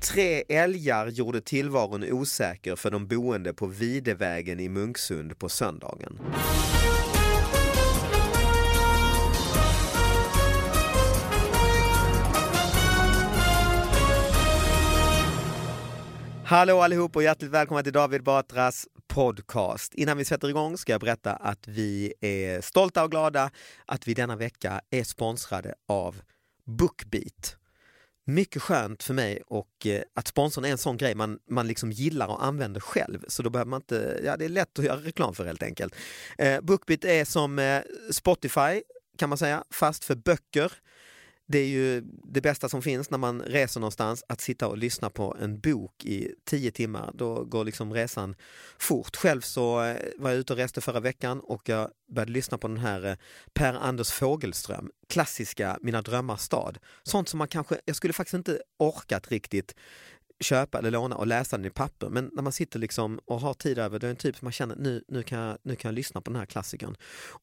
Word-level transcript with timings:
Tre 0.00 0.44
älgar 0.48 1.06
gjorde 1.06 1.40
tillvaron 1.40 2.12
osäker 2.12 2.76
för 2.76 2.90
de 2.90 3.06
boende 3.06 3.54
på 3.54 3.66
Videvägen 3.66 4.60
i 4.60 4.68
Munksund 4.68 5.38
på 5.38 5.48
söndagen. 5.48 6.18
Hallå 16.44 16.80
allihop 16.80 17.16
och 17.16 17.22
hjärtligt 17.22 17.50
välkomna 17.50 17.82
till 17.82 17.92
David 17.92 18.22
Batras 18.22 18.88
podcast. 19.08 19.94
Innan 19.94 20.16
vi 20.16 20.24
sätter 20.24 20.48
igång 20.48 20.76
ska 20.76 20.92
jag 20.92 21.00
berätta 21.00 21.32
att 21.32 21.68
vi 21.68 22.14
är 22.20 22.60
stolta 22.60 23.04
och 23.04 23.10
glada 23.10 23.50
att 23.86 24.08
vi 24.08 24.14
denna 24.14 24.36
vecka 24.36 24.80
är 24.90 25.04
sponsrade 25.04 25.74
av 25.88 26.16
Bookbeat. 26.66 27.59
Mycket 28.24 28.62
skönt 28.62 29.02
för 29.02 29.14
mig 29.14 29.42
och 29.46 29.86
eh, 29.86 30.02
att 30.14 30.28
sponsorn 30.28 30.64
är 30.64 30.68
en 30.68 30.78
sån 30.78 30.96
grej 30.96 31.14
man, 31.14 31.38
man 31.50 31.66
liksom 31.66 31.92
gillar 31.92 32.28
och 32.28 32.44
använder 32.44 32.80
själv. 32.80 33.24
Så 33.28 33.42
då 33.42 33.50
behöver 33.50 33.70
man 33.70 33.80
inte, 33.80 34.20
ja 34.24 34.36
det 34.36 34.44
är 34.44 34.48
lätt 34.48 34.78
att 34.78 34.84
göra 34.84 35.00
reklam 35.00 35.34
för 35.34 35.44
helt 35.44 35.62
enkelt. 35.62 35.94
Eh, 36.38 36.60
Bookbeat 36.60 37.04
är 37.04 37.24
som 37.24 37.58
eh, 37.58 37.82
Spotify 38.10 38.82
kan 39.18 39.28
man 39.28 39.38
säga, 39.38 39.64
fast 39.70 40.04
för 40.04 40.14
böcker. 40.14 40.72
Det 41.52 41.58
är 41.58 41.66
ju 41.66 42.02
det 42.24 42.40
bästa 42.40 42.68
som 42.68 42.82
finns 42.82 43.10
när 43.10 43.18
man 43.18 43.42
reser 43.42 43.80
någonstans, 43.80 44.24
att 44.28 44.40
sitta 44.40 44.68
och 44.68 44.78
lyssna 44.78 45.10
på 45.10 45.36
en 45.40 45.60
bok 45.60 46.04
i 46.04 46.34
tio 46.44 46.70
timmar. 46.70 47.10
Då 47.14 47.44
går 47.44 47.64
liksom 47.64 47.92
resan 47.94 48.34
fort. 48.78 49.16
Själv 49.16 49.40
så 49.40 49.82
eh, 49.82 49.96
var 50.18 50.30
jag 50.30 50.38
ute 50.38 50.52
och 50.52 50.56
reste 50.56 50.80
förra 50.80 51.00
veckan 51.00 51.40
och 51.40 51.68
jag 51.68 51.90
började 52.12 52.32
lyssna 52.32 52.58
på 52.58 52.68
den 52.68 52.76
här 52.76 53.06
eh, 53.06 53.16
Per 53.54 53.74
Anders 53.74 54.10
Fogelström, 54.10 54.90
klassiska 55.08 55.78
Mina 55.82 56.02
drömmars 56.02 56.40
stad. 56.40 56.78
Sånt 57.02 57.28
som 57.28 57.38
man 57.38 57.48
kanske, 57.48 57.80
jag 57.84 57.96
skulle 57.96 58.12
faktiskt 58.12 58.34
inte 58.34 58.62
orkat 58.78 59.28
riktigt 59.28 59.74
köpa 60.40 60.78
eller 60.78 60.90
låna 60.90 61.16
och 61.16 61.26
läsa 61.26 61.56
den 61.56 61.66
i 61.66 61.70
papper. 61.70 62.08
Men 62.08 62.30
när 62.32 62.42
man 62.42 62.52
sitter 62.52 62.78
liksom 62.78 63.20
och 63.24 63.40
har 63.40 63.54
tid 63.54 63.78
över, 63.78 63.98
det 63.98 64.06
är 64.06 64.10
en 64.10 64.16
typ 64.16 64.36
som 64.36 64.46
man 64.46 64.52
känner 64.52 64.76
nu, 64.76 65.04
nu, 65.08 65.22
kan 65.22 65.38
jag, 65.38 65.58
nu 65.62 65.76
kan 65.76 65.88
jag 65.88 65.94
lyssna 65.94 66.20
på 66.20 66.30
den 66.30 66.38
här 66.38 66.46
klassikern. 66.46 66.96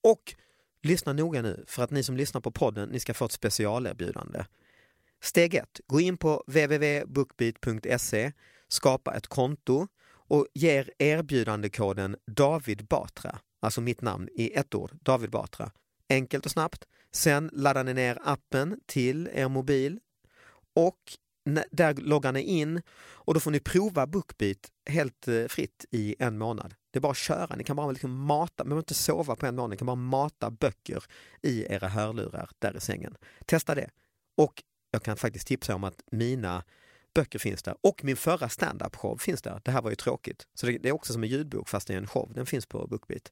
Och 0.04 0.36
lyssna 0.84 1.14
noga 1.14 1.42
nu 1.42 1.64
för 1.68 1.84
att 1.84 1.92
ni 1.92 2.04
som 2.04 2.18
lyssnar 2.18 2.42
på 2.42 2.52
podden, 2.52 2.90
ni 2.90 3.00
ska 3.00 3.14
få 3.14 3.26
ett 3.26 3.32
specialerbjudande. 3.32 4.46
Steg 5.22 5.56
1. 5.56 5.80
Gå 5.88 6.00
in 6.00 6.18
på 6.18 6.44
www.bookbeat.se, 6.48 8.32
skapa 8.68 9.14
ett 9.14 9.28
konto 9.28 9.88
och 10.08 10.48
ge 10.54 10.86
erbjudandekoden 10.98 12.16
David 12.28 12.88
Batra, 12.88 13.40
alltså 13.60 13.82
mitt 13.82 14.02
namn 14.02 14.30
i 14.36 14.54
ett 14.54 14.76
ord, 14.76 14.92
David 15.02 15.30
Batra. 15.30 15.72
Enkelt 16.10 16.46
och 16.46 16.52
snabbt. 16.52 16.86
Sen 17.12 17.50
laddar 17.54 17.84
ni 17.84 17.94
ner 17.94 18.20
appen 18.24 18.80
till 18.86 19.30
er 19.34 19.48
mobil 19.48 20.00
och 20.76 21.00
där 21.72 21.94
loggar 21.94 22.32
ni 22.32 22.42
in 22.42 22.82
och 23.00 23.34
då 23.34 23.40
får 23.40 23.52
ni 23.52 23.60
prova 23.60 24.08
Bookbeat 24.08 24.72
helt 24.90 25.28
eh, 25.28 25.46
fritt 25.48 25.86
i 25.92 26.16
en 26.20 26.38
månad. 26.38 26.74
Det 26.98 27.00
är 27.00 27.02
bara 27.02 27.12
att 27.12 27.18
köra, 27.18 27.56
ni 27.56 27.64
kan 27.64 27.76
bara 27.76 27.92
liksom 27.92 28.12
mata, 28.12 28.64
man 28.64 28.70
behöver 28.70 28.82
inte 28.82 28.94
sova 28.94 29.36
på 29.36 29.46
en 29.46 29.56
morgon, 29.56 29.70
ni 29.70 29.78
kan 29.78 29.86
bara 29.86 29.96
mata 29.96 30.52
böcker 30.52 31.04
i 31.42 31.74
era 31.74 31.88
hörlurar 31.88 32.50
där 32.60 32.78
i 32.78 32.80
sängen. 32.80 33.16
Testa 33.46 33.76
det. 33.76 33.90
Och 34.38 34.64
jag 34.92 35.04
kan 35.04 35.18
faktiskt 35.18 35.48
tipsa 35.48 35.76
om 35.76 35.84
att 35.84 36.02
mina 36.12 36.64
böcker 37.14 37.40
finns 37.40 37.64
där 37.64 37.76
och 37.82 38.04
min 38.04 38.18
förra 38.18 38.50
stand-up 38.50 38.96
show 38.96 39.18
finns 39.18 39.42
där. 39.42 39.62
Det 39.66 39.72
här 39.72 39.82
var 39.82 39.90
ju 39.90 39.96
tråkigt. 39.96 40.48
Så 40.54 40.66
det 40.66 40.86
är 40.86 40.92
också 40.92 41.14
som 41.14 41.24
en 41.24 41.30
ljudbok 41.30 41.70
fast 41.70 41.88
det 41.88 41.94
är 41.94 41.98
en 41.98 42.08
show. 42.08 42.32
Den 42.34 42.46
finns 42.46 42.66
på 42.66 42.88
Bookbeat. 42.88 43.32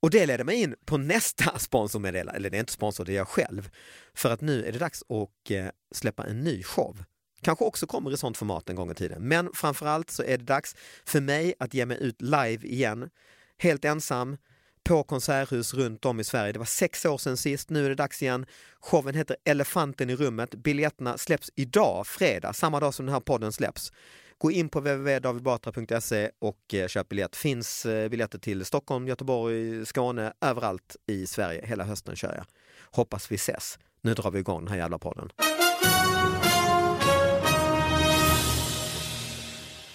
Och 0.00 0.10
det 0.10 0.26
leder 0.26 0.44
mig 0.44 0.62
in 0.62 0.74
på 0.84 0.96
nästa 0.96 1.58
sponsormeddelande, 1.58 2.36
eller 2.36 2.50
det 2.50 2.56
är 2.56 2.60
inte 2.60 2.72
sponsor, 2.72 3.04
det 3.04 3.12
är 3.12 3.16
jag 3.16 3.28
själv. 3.28 3.70
För 4.14 4.30
att 4.30 4.40
nu 4.40 4.64
är 4.64 4.72
det 4.72 4.78
dags 4.78 5.02
att 5.02 5.50
eh, 5.50 5.66
släppa 5.94 6.24
en 6.26 6.40
ny 6.40 6.62
show. 6.62 7.04
Kanske 7.44 7.64
också 7.64 7.86
kommer 7.86 8.12
i 8.12 8.16
sånt 8.16 8.36
format 8.36 8.68
en 8.70 8.76
gång 8.76 8.90
i 8.90 8.94
tiden. 8.94 9.28
Men 9.28 9.50
framförallt 9.54 10.10
så 10.10 10.22
är 10.22 10.38
det 10.38 10.44
dags 10.44 10.76
för 11.04 11.20
mig 11.20 11.54
att 11.58 11.74
ge 11.74 11.86
mig 11.86 11.98
ut 12.00 12.22
live 12.22 12.66
igen. 12.66 13.10
Helt 13.58 13.84
ensam 13.84 14.36
på 14.84 15.02
konserthus 15.02 15.74
runt 15.74 16.04
om 16.04 16.20
i 16.20 16.24
Sverige. 16.24 16.52
Det 16.52 16.58
var 16.58 16.66
sex 16.66 17.04
år 17.04 17.18
sedan 17.18 17.36
sist, 17.36 17.70
nu 17.70 17.84
är 17.84 17.88
det 17.88 17.94
dags 17.94 18.22
igen. 18.22 18.46
Showen 18.80 19.14
heter 19.14 19.36
Elefanten 19.44 20.10
i 20.10 20.16
rummet. 20.16 20.54
Biljetterna 20.54 21.18
släpps 21.18 21.50
idag, 21.54 22.06
fredag, 22.06 22.52
samma 22.52 22.80
dag 22.80 22.94
som 22.94 23.06
den 23.06 23.12
här 23.12 23.20
podden 23.20 23.52
släpps. 23.52 23.92
Gå 24.38 24.50
in 24.50 24.68
på 24.68 24.80
www.davidbatra.se 24.80 26.30
och 26.38 26.74
eh, 26.74 26.88
köp 26.88 27.08
biljett. 27.08 27.36
Finns 27.36 27.86
eh, 27.86 28.08
biljetter 28.08 28.38
till 28.38 28.64
Stockholm, 28.64 29.08
Göteborg, 29.08 29.86
Skåne, 29.86 30.32
överallt 30.40 30.96
i 31.06 31.26
Sverige. 31.26 31.66
Hela 31.66 31.84
hösten 31.84 32.16
kör 32.16 32.34
jag. 32.34 32.44
Hoppas 32.90 33.32
vi 33.32 33.34
ses. 33.34 33.78
Nu 34.00 34.14
drar 34.14 34.30
vi 34.30 34.38
igång 34.38 34.64
den 34.64 34.68
här 34.68 34.78
jävla 34.78 34.98
podden. 34.98 35.30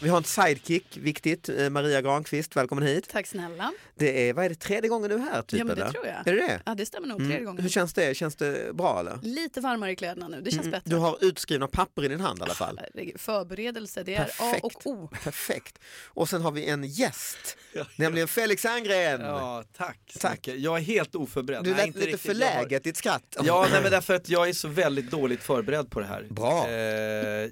Vi 0.01 0.09
har 0.09 0.17
en 0.17 0.23
sidekick, 0.23 0.97
viktigt. 0.97 1.49
Eh, 1.49 1.69
Maria 1.69 2.01
Granqvist, 2.01 2.55
välkommen 2.55 2.83
hit. 2.87 3.09
Tack 3.09 3.27
snälla. 3.27 3.71
Det 3.95 4.29
är, 4.29 4.33
vad 4.33 4.45
är 4.45 4.49
det, 4.49 4.55
tredje 4.55 4.89
gången 4.89 5.09
du 5.09 5.15
är 5.15 5.19
här? 5.19 5.41
Typ, 5.41 5.59
ja, 5.59 5.65
men 5.65 5.75
det 5.75 5.81
eller? 5.81 5.91
tror 5.91 6.05
jag. 6.07 6.15
Är 6.27 6.33
det 6.33 6.47
det? 6.47 6.61
Ja, 6.65 6.75
det 6.75 6.85
stämmer 6.85 7.07
nog. 7.07 7.17
Tredje 7.17 7.35
Mm. 7.35 7.45
gången. 7.45 7.61
Hur 7.61 7.69
känns 7.69 7.94
det? 7.94 8.18
Känns 8.18 8.35
det 8.35 8.75
bra 8.75 9.00
eller? 9.00 9.19
Lite 9.24 9.62
varmare 9.62 9.91
i 9.91 9.95
kläderna 9.95 10.27
nu, 10.27 10.41
det 10.41 10.51
känns 10.51 10.62
Mm. 10.62 10.71
bättre. 10.71 10.89
Du 10.89 10.95
har 10.95 11.18
utskrivna 11.21 11.68
papper 11.68 12.06
i 12.06 12.07
din 12.07 12.19
hand 12.19 12.39
i 12.39 12.44
alla 12.44 12.53
fall. 12.53 12.79
Herregud, 12.94 13.19
Förberedelse, 13.19 14.03
det 14.03 14.15
är 14.15 14.24
Perfekt. 14.24 14.63
A 14.65 14.69
och 14.74 14.88
O. 14.88 15.09
Perfekt. 15.24 15.79
Och 16.06 16.29
sen 16.29 16.41
har 16.41 16.51
vi 16.51 16.65
en 16.65 16.83
gäst, 16.83 17.57
nämligen 17.95 18.27
Felix 18.27 18.63
Herngren. 18.63 19.21
Ja, 19.21 19.63
tack. 19.77 20.00
Tack. 20.19 20.47
Jag 20.47 20.77
är 20.77 20.81
helt 20.81 21.15
oförberedd. 21.15 21.63
Du 21.63 21.69
Nej, 21.69 21.77
lät 21.77 21.88
inte 21.88 22.00
lite 22.00 22.12
riktigt. 22.12 22.25
Jag 22.39 22.47
har- 22.47 22.53
förläget 22.53 22.83
ditt 22.83 22.97
skratt. 22.97 23.35
Ja, 23.44 23.68
nej, 23.71 23.81
men 23.81 23.91
därför 23.91 24.13
att 24.15 24.29
jag 24.29 24.50
är 24.50 24.53
så 24.53 24.68
väldigt 24.68 25.12
dåligt 25.12 25.44
förberedd 25.44 25.91
på 25.91 26.00
det 26.00 26.06
här. 26.06 26.27
Bra. 26.29 26.68
Eh, 26.69 26.74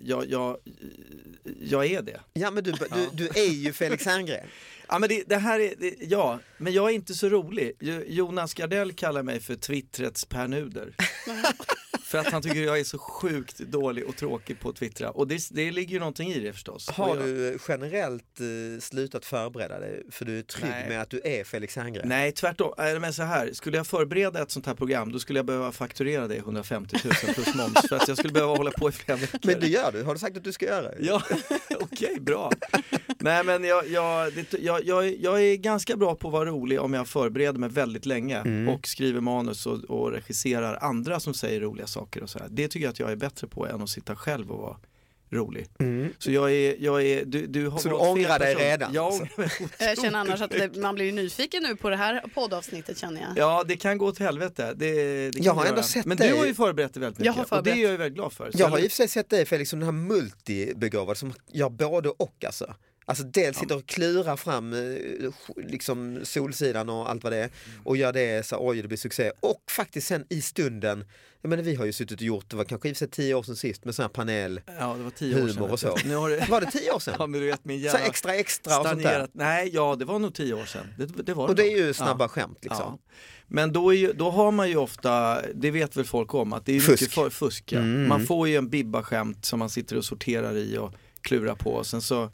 jag, 0.04 0.25
jag, 0.30 0.57
jag 1.62 1.86
är 1.86 2.01
det. 2.01 2.19
Ja 2.39 2.51
men 2.51 2.63
du, 2.63 2.72
du, 2.92 3.10
du 3.13 3.28
är 3.28 3.50
ju 3.51 3.74
Felix 3.74 4.06
Herngren. 4.06 4.48
Ja, 4.89 5.00
men 5.00 5.10
det, 5.10 5.24
det 5.28 5.38
här 5.38 5.60
är, 5.60 5.74
det, 5.78 5.95
ja, 6.00 6.39
men 6.57 6.74
jag 6.74 6.89
är 6.89 6.94
inte 6.94 7.13
så 7.13 7.30
rolig. 7.30 7.72
Jo- 7.80 8.04
Jonas 8.07 8.54
Gardell 8.54 8.94
kallar 8.94 9.24
mig 9.24 9.39
för 9.39 9.56
Twittrets 9.56 10.25
Per 10.25 10.48
Nuder. 10.48 10.94
För 12.07 12.18
att 12.18 12.27
han 12.27 12.42
tycker 12.42 12.63
jag 12.63 12.80
är 12.80 12.83
så 12.83 12.98
sjukt 12.98 13.59
dålig 13.59 14.06
och 14.06 14.15
tråkig 14.15 14.59
på 14.59 14.69
att 14.69 14.75
twittra. 14.75 15.09
Och 15.12 15.27
det, 15.27 15.48
det 15.51 15.71
ligger 15.71 15.94
ju 15.94 16.00
någonting 16.00 16.30
i 16.31 16.39
det 16.39 16.54
förstås. 16.54 16.89
Har 16.89 17.07
jag, 17.18 17.25
du 17.25 17.57
generellt 17.68 18.39
eh, 18.39 18.80
slutat 18.81 19.25
förbereda 19.25 19.80
dig 19.80 20.04
för 20.12 20.25
du 20.25 20.38
är 20.39 20.44
trygg 20.44 20.69
Nej. 20.71 20.89
med 20.89 21.01
att 21.01 21.09
du 21.09 21.21
är 21.24 21.44
Felix 21.44 21.75
Herngren? 21.75 22.07
Nej, 22.09 22.31
tvärtom. 22.31 22.74
Äh, 22.77 23.00
Men 23.00 23.13
så 23.13 23.24
här, 23.24 23.50
skulle 23.54 23.77
jag 23.77 23.88
förbereda 23.88 24.42
ett 24.42 24.51
sånt 24.51 24.65
här 24.65 24.74
program 24.74 25.12
då 25.12 25.19
skulle 25.19 25.39
jag 25.39 25.45
behöva 25.45 25.71
fakturera 25.71 26.27
det 26.27 26.36
150 26.38 26.98
000 27.04 27.13
plus 27.36 27.56
moms 27.56 27.88
för 27.89 27.95
att 27.95 28.07
jag 28.07 28.18
skulle 28.18 28.33
behöva 28.33 28.56
hålla 28.56 28.71
på 28.71 28.89
i 28.89 28.92
flera 28.92 29.18
veckor. 29.18 29.39
Men 29.44 29.60
det 29.60 29.68
gör 29.68 29.92
du, 29.92 30.03
har 30.03 30.13
du 30.13 30.19
sagt 30.19 30.38
att 30.38 30.44
du 30.44 30.51
ska 30.51 30.65
göra? 30.65 30.92
Ja, 31.00 31.21
okej, 31.80 32.19
bra. 32.19 32.51
Nej 33.19 33.44
men 33.44 33.63
jag, 33.63 33.88
jag, 33.88 34.33
det, 34.33 34.53
jag, 34.53 34.86
jag, 34.86 35.15
jag 35.15 35.42
är 35.44 35.56
ganska 35.56 35.95
bra 35.98 36.15
på 36.15 36.27
att 36.27 36.33
vara 36.33 36.45
rolig 36.50 36.81
om 36.81 36.94
jag 36.94 37.07
förbereder 37.07 37.60
mig 37.60 37.69
väldigt 37.69 38.06
länge 38.06 38.38
Mm. 38.38 38.69
och 38.69 38.88
skriver 38.88 39.21
manus 39.21 39.65
och, 39.65 39.83
och 39.83 40.12
regisserar 40.12 40.77
andra 40.81 41.19
som 41.19 41.33
säger 41.33 41.62
roliga 41.62 41.88
saker 41.88 41.97
och 41.98 42.30
sådär. 42.30 42.48
Det 42.50 42.68
tycker 42.68 42.86
jag 42.86 42.92
att 42.92 43.00
jag 43.00 43.12
är 43.12 43.16
bättre 43.16 43.48
på 43.48 43.68
än 43.68 43.82
att 43.82 43.90
sitta 43.90 44.16
själv 44.16 44.52
och 44.52 44.60
vara 44.62 44.78
rolig. 45.30 45.68
Så 46.20 46.32
jag 46.32 46.52
är, 46.54 46.76
jag 46.80 47.04
är 47.06 47.26
du, 47.26 47.48
du 47.48 47.60
har 47.68 47.68
Mm. 47.70 47.80
Så 47.80 47.90
du 47.90 47.96
ångrar 47.96 48.40
dig 48.40 48.56
redan, 48.56 48.94
Jag 48.94 49.06
alltså? 49.06 49.24
ångrar 49.24 49.38
mig 49.38 49.50
Jag 49.80 50.02
känner 50.02 50.20
annars 50.20 50.42
att 50.42 50.52
det, 50.52 50.76
man 50.76 50.96
blir 50.96 51.12
nyfiken 51.12 51.64
nu 51.64 51.76
på 51.76 51.90
det 51.90 51.96
här 51.96 52.24
poddavsnittet 52.36 52.98
känner 52.98 53.22
jag. 53.22 53.30
Ja 53.38 53.64
det 53.68 53.78
kan 53.78 53.98
gå 53.98 54.06
åt 54.06 54.20
helvete. 54.20 54.74
Det, 54.76 54.92
det 55.32 55.32
kan 55.34 55.44
Jag 55.44 55.54
har 55.54 55.62
ändå 55.66 55.76
göra. 55.76 55.84
sett 55.84 56.06
Men 56.06 56.18
dig- 56.18 56.30
du 56.30 56.36
har 56.36 56.46
ju 56.46 56.54
förberett 56.54 56.94
dig 56.94 57.02
väldigt 57.02 57.26
Jag 57.26 57.38
mycket 57.38 57.50
har 57.52 57.58
och 57.58 57.64
det 57.64 57.72
är 57.72 57.92
jag 57.92 57.98
väldigt 57.98 58.14
glad 58.16 58.34
för. 58.34 58.52
Så 58.52 58.58
Jag 58.60 58.68
har 58.68 58.80
i 58.80 58.88
och 58.88 58.92
för 58.92 58.96
sig 58.96 59.08
sett 59.08 59.30
dig 59.30 59.46
Felix 59.46 59.70
som 59.70 59.80
den 59.80 59.86
här 59.88 59.94
multibegåvad 59.94 61.18
som 61.18 61.34
gör 61.52 61.70
både 61.70 62.10
och 62.10 62.44
alltså. 62.46 62.74
Alltså 63.09 63.24
dels 63.24 63.57
sitter 63.57 63.75
och 63.77 63.86
klurar 63.86 64.36
fram 64.36 64.74
eh, 64.74 65.31
liksom 65.56 66.19
Solsidan 66.24 66.89
och 66.89 67.09
allt 67.09 67.24
vad 67.24 67.33
det 67.33 67.38
är 67.38 67.50
och 67.83 67.98
gör 67.98 68.13
det 68.13 68.45
så 68.45 68.57
oj 68.68 68.81
det 68.81 68.88
blir 68.88 68.98
succé 68.98 69.31
och 69.39 69.63
faktiskt 69.71 70.07
sen 70.07 70.25
i 70.30 70.42
stunden, 70.42 71.06
jag 71.42 71.50
menar 71.50 71.63
vi 71.63 71.75
har 71.75 71.86
ju 71.86 71.94
suttit 71.94 72.18
och 72.18 72.25
gjort, 72.25 72.50
det 72.50 72.56
var 72.56 72.63
kanske 72.63 72.89
i 72.89 72.92
och 72.92 72.95
för 72.95 73.00
sig 73.00 73.09
tio 73.09 73.36
år 73.36 73.44
sedan 73.44 73.56
sist 73.56 73.86
med 73.86 73.95
sån 73.95 74.04
här 74.04 74.09
panel, 74.09 74.62
Ja 74.80 74.94
det 74.98 75.04
var 75.04 75.12
tio 75.12 75.36
år 75.44 75.48
sedan. 75.48 75.57
humor 75.57 75.71
och 75.71 75.80
så. 75.80 75.98
Nu 76.06 76.15
har 76.15 76.30
det... 76.30 76.45
Var 76.50 76.62
det 76.62 76.71
tio 76.71 76.92
år 76.92 77.00
sedan? 77.00 77.15
Ja 77.19 77.27
men 77.27 77.42
du 77.42 77.48
vet 77.48 77.65
min 77.65 77.89
Så 77.89 77.98
extra 77.98 78.36
extra 78.36 78.80
och 78.80 78.88
sånt 78.88 79.04
där. 79.04 79.27
Nej, 79.33 79.69
ja 79.74 79.95
det 80.00 80.06
var 80.06 80.19
nog 80.19 80.33
tio 80.33 80.53
år 80.53 80.65
sedan. 80.65 80.88
Det, 80.98 81.06
det 81.06 81.33
var 81.33 81.48
Och 81.48 81.56
det 81.56 81.63
är 81.63 81.77
ju 81.86 81.94
snabba 81.94 82.24
Ja. 82.24 82.27
skämt 82.30 82.57
liksom. 82.62 83.00
Ja. 83.03 83.12
Men 83.48 83.74
då, 83.74 83.94
ju, 83.94 84.13
då 84.13 84.30
har 84.31 84.51
man 84.51 84.69
ju 84.69 84.75
ofta, 84.77 85.42
det 85.56 85.71
vet 85.71 85.98
väl 85.98 86.06
folk 86.06 86.33
om, 86.33 86.53
att 86.53 86.65
det 86.65 86.75
är 86.75 86.80
Fusk. 86.80 87.01
mycket 87.01 87.13
för, 87.15 87.30
fusk. 87.30 87.71
Ja. 87.71 87.80
Mm. 87.80 88.07
Man 88.07 88.25
får 88.25 88.48
ju 88.48 88.56
en 88.56 88.69
bibba-skämt 88.69 89.45
som 89.45 89.60
man 89.60 89.69
sitter 89.69 89.98
och 89.98 90.06
sorterar 90.06 90.56
i 90.57 90.77
och 90.77 90.94
klurar 91.21 91.56
på. 91.56 91.69
Och 91.71 91.86
sen 91.88 92.01
så 92.01 92.31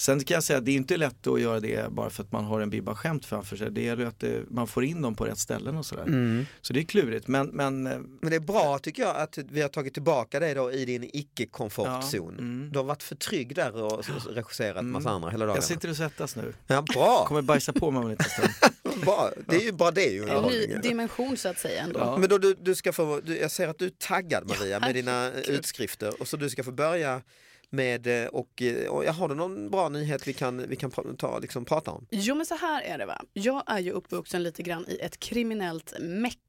Sen 0.00 0.24
kan 0.24 0.34
jag 0.34 0.44
säga 0.44 0.58
att 0.58 0.64
det 0.64 0.70
är 0.70 0.76
inte 0.76 0.96
lätt 0.96 1.26
att 1.26 1.40
göra 1.40 1.60
det 1.60 1.92
bara 1.92 2.10
för 2.10 2.22
att 2.22 2.32
man 2.32 2.44
har 2.44 2.60
en 2.60 2.70
bibba-skämt 2.70 3.24
framför 3.24 3.56
sig. 3.56 3.70
Det 3.70 3.82
gäller 3.82 4.02
ju 4.02 4.08
att 4.08 4.20
det, 4.20 4.50
man 4.50 4.66
får 4.66 4.84
in 4.84 5.02
dem 5.02 5.14
på 5.14 5.24
rätt 5.24 5.38
ställen 5.38 5.76
och 5.76 5.86
sådär. 5.86 6.02
Mm. 6.02 6.46
Så 6.60 6.72
det 6.72 6.80
är 6.80 6.84
klurigt. 6.84 7.28
Men, 7.28 7.46
men 7.46 7.86
eh, 7.86 7.98
Men 8.20 8.30
det 8.30 8.36
är 8.36 8.40
bra 8.40 8.78
tycker 8.78 9.02
jag 9.02 9.16
att 9.16 9.38
vi 9.38 9.62
har 9.62 9.68
tagit 9.68 9.94
tillbaka 9.94 10.40
dig 10.40 10.54
då 10.54 10.72
i 10.72 10.84
din 10.84 11.10
icke-komfortzon. 11.12 12.34
Ja, 12.36 12.42
mm. 12.42 12.70
Du 12.72 12.78
har 12.78 12.84
varit 12.84 13.02
för 13.02 13.14
trygg 13.14 13.54
där 13.54 13.82
och 13.82 14.04
regisserat 14.30 14.84
massa 14.84 15.10
andra 15.10 15.30
hela 15.30 15.46
dagarna. 15.46 15.56
jag 15.56 15.64
sitter 15.64 15.90
och 15.90 15.96
svettas 15.96 16.36
nu. 16.36 16.54
Ja, 16.66 16.82
bra! 16.82 17.24
Kommer 17.26 17.42
bajsa 17.42 17.72
på 17.72 17.90
mig 17.90 17.98
om 17.98 18.04
en 18.04 18.10
liten 18.10 18.30
stund. 18.30 18.74
bra! 19.04 19.30
Det 19.46 19.56
är 19.56 19.64
ju 19.64 19.72
bara 19.72 19.90
det 19.90 20.04
ju 20.04 20.28
En 20.28 20.42
ny 20.42 20.66
dimension 20.66 21.36
så 21.36 21.48
att 21.48 21.58
säga 21.58 21.82
ändå. 21.82 21.98
Ja. 21.98 22.16
Men 22.16 22.28
då, 22.28 22.38
du, 22.38 22.54
du 22.54 22.74
ska 22.74 22.92
få, 22.92 23.20
du, 23.24 23.38
jag 23.38 23.50
ser 23.50 23.68
att 23.68 23.78
du 23.78 23.86
är 23.86 23.92
taggad 23.98 24.48
Maria 24.48 24.80
med 24.80 24.94
dina 24.94 25.26
eh, 25.26 25.50
utskrifter 25.50 26.20
och 26.20 26.28
så 26.28 26.36
du 26.36 26.50
ska 26.50 26.64
få 26.64 26.72
börja 26.72 27.22
med, 27.70 28.06
eh, 28.24 28.28
och, 28.28 28.62
eh, 28.62 28.88
och 28.88 29.04
jag 29.04 29.12
har 29.12 29.28
du 29.28 29.34
någon 29.34 29.70
bra 29.70 29.88
nyhet 29.88 30.28
vi 30.28 30.32
kan, 30.32 30.68
vi 30.68 30.76
kan 30.76 30.90
ta, 31.16 31.38
liksom, 31.38 31.64
prata 31.64 31.90
om? 31.90 32.06
Jo 32.10 32.34
men 32.34 32.46
så 32.46 32.54
här 32.54 32.82
är 32.82 32.98
det 32.98 33.06
va. 33.06 33.22
Jag 33.32 33.62
är 33.66 33.78
ju 33.78 33.90
uppvuxen 33.90 34.42
lite 34.42 34.62
grann 34.62 34.84
i 34.88 34.98
ett 35.00 35.20
kriminellt 35.20 35.94
mecka. 36.00 36.40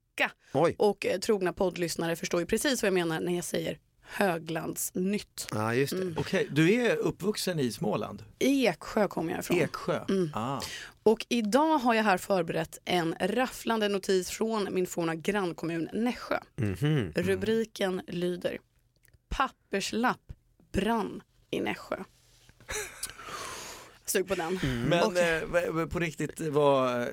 Oj, 0.52 0.74
Och 0.78 1.06
eh, 1.06 1.18
trogna 1.18 1.52
poddlyssnare 1.52 2.16
förstår 2.16 2.40
ju 2.40 2.46
precis 2.46 2.82
vad 2.82 2.86
jag 2.86 2.94
menar 2.94 3.20
när 3.20 3.34
jag 3.34 3.44
säger 3.44 3.78
Höglandsnytt. 4.04 5.46
ja 5.54 5.74
just 5.74 5.96
det. 5.96 6.14
Okej, 6.16 6.48
du 6.50 6.72
är 6.74 6.96
uppvuxen 6.96 7.60
i 7.60 7.72
Småland? 7.72 8.22
Eksjö 8.38 9.08
kommer 9.08 9.32
jag 9.32 9.40
ifrån. 9.40 9.60
Eksjö? 9.60 10.04
Mm. 10.08 10.30
Ah. 10.34 10.60
Och 11.02 11.26
idag 11.28 11.78
har 11.78 11.94
jag 11.94 12.02
här 12.02 12.18
förberett 12.18 12.78
en 12.84 13.14
rafflande 13.20 13.88
notis 13.88 14.30
från 14.30 14.68
min 14.74 14.86
forna 14.86 15.14
grannkommun 15.14 15.88
Nässjö. 15.92 16.38
Mhm. 16.56 17.12
Rubriken 17.16 18.02
lyder 18.06 18.58
Papperslapp 19.28 20.32
brann 20.72 21.22
i 21.50 21.60
Nässjö. 21.60 21.96
Sug 24.04 24.28
på 24.28 24.34
den. 24.34 24.60
Men 24.88 25.02
Och- 25.04 25.16
eh, 25.18 25.86
på 25.86 25.98
riktigt, 25.98 26.40
vad, 26.40 27.00
eh, 27.02 27.08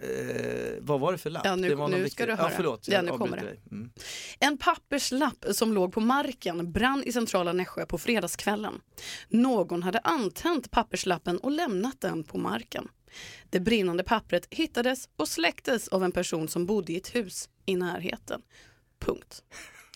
vad 0.79 1.00
var 1.00 1.11
det 1.11 1.17
för 1.17 1.29
lapp? 1.29 1.45
Ja, 1.45 1.56
nu- 1.56 1.69
det 1.69 1.75
var 1.75 1.88
någon 1.88 1.91
nu 2.00 2.03
viktig- 2.03 2.11
ska 2.11 2.25
du 2.25 2.31
Ja, 2.31 2.35
höra. 2.35 2.50
förlåt, 2.50 2.88
Ja, 2.88 3.01
nu 3.01 3.11
kommer 3.11 3.38
det. 3.38 3.56
Mm. 3.71 3.89
En 4.39 4.57
papperslapp 4.57 5.45
som 5.51 5.73
låg 5.73 5.94
på 5.94 6.00
marken 6.00 6.71
brann 6.71 7.03
i 7.06 7.11
centrala 7.11 7.53
Nässjö 7.53 7.85
på 7.85 7.97
fredagskvällen. 7.97 8.81
Någon 9.29 9.83
hade 9.83 10.00
antänt 10.00 10.71
papperslappen 10.71 11.38
och 11.38 11.51
lämnat 11.51 12.01
den 12.01 12.23
på 12.23 12.38
marken. 12.38 12.88
Det 13.50 13.59
brinnande 13.59 14.03
pappret 14.03 14.47
hittades 14.50 15.09
och 15.15 15.27
släcktes 15.27 15.88
av 15.88 16.03
en 16.03 16.12
person 16.12 16.47
som 16.47 16.65
bodde 16.65 16.94
i 16.94 16.97
ett 16.97 17.15
hus 17.15 17.50
i 17.65 17.75
närheten. 17.75 18.41
Punkt. 19.00 19.44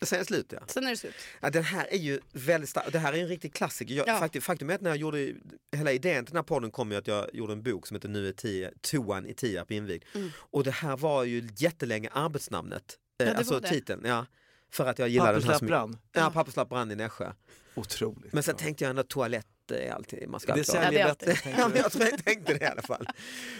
Sen 0.05 0.15
är 0.15 0.19
det 0.19 0.25
slut 0.25 0.45
ja. 0.51 0.59
Sen 0.67 0.85
är 0.85 0.89
det 0.89 0.97
slut. 0.97 1.13
Ja, 1.41 1.49
den 1.49 1.63
här 1.63 1.87
är 1.93 1.97
ju 1.97 2.19
väldigt 2.31 2.69
stark, 2.69 2.91
det 2.91 2.99
här 2.99 3.13
är 3.13 3.17
en 3.17 3.27
riktig 3.27 3.53
klassiker. 3.53 3.95
Jag, 3.95 4.07
Ja. 4.07 4.19
faktum, 4.19 4.41
faktum 4.41 4.69
är 4.69 4.75
att 4.75 4.81
när 4.81 4.89
jag 4.89 4.97
gjorde, 4.97 5.33
hela 5.75 5.91
idén 5.91 6.25
till 6.25 6.33
den 6.33 6.37
här 6.37 6.43
podden 6.43 6.71
kom 6.71 6.91
ju 6.91 6.97
att 6.97 7.07
jag 7.07 7.29
gjorde 7.35 7.53
en 7.53 7.63
bok 7.63 7.87
som 7.87 7.95
heter 7.95 8.09
Nu 8.09 8.27
är 8.27 8.31
tio, 8.33 8.71
toan 8.81 9.25
i 9.25 9.33
Tierp 9.33 9.71
invigd. 9.71 10.03
Mm. 10.15 10.29
Och 10.37 10.63
det 10.63 10.71
här 10.71 10.97
var 10.97 11.23
ju 11.23 11.49
jättelänge 11.57 12.09
arbetsnamnet, 12.11 12.97
eh, 13.19 13.25
det 13.25 13.37
alltså 13.37 13.59
titeln. 13.59 14.01
Ja, 14.05 14.25
för 14.71 14.85
att 14.85 14.99
jag 14.99 15.09
gillade 15.09 15.39
den 15.39 15.49
här 15.49 15.57
som, 15.57 15.67
brann. 15.67 15.97
Ja, 16.11 16.31
papperslapp 16.33 16.69
brann 16.69 16.91
i 16.91 16.95
Nässjö. 16.95 17.31
Otroligt. 17.75 18.33
Men 18.33 18.43
sen 18.43 18.55
bra. 18.55 18.59
tänkte 18.63 18.83
jag 18.83 18.89
ändå 18.89 18.99
att 19.01 19.09
toalett 19.09 19.47
är 19.71 19.91
alltid, 19.91 20.29
man 20.29 20.39
ska 20.39 20.53
det. 20.53 20.59
Ja, 20.59 20.63
säljer 20.63 21.05
bättre. 21.07 21.35
Ja, 21.57 21.71
jag 21.75 21.91
tror 21.91 22.05
jag 22.05 22.25
tänkte 22.25 22.53
det 22.53 22.65
i 22.65 22.67
alla 22.67 22.81
fall. 22.81 23.07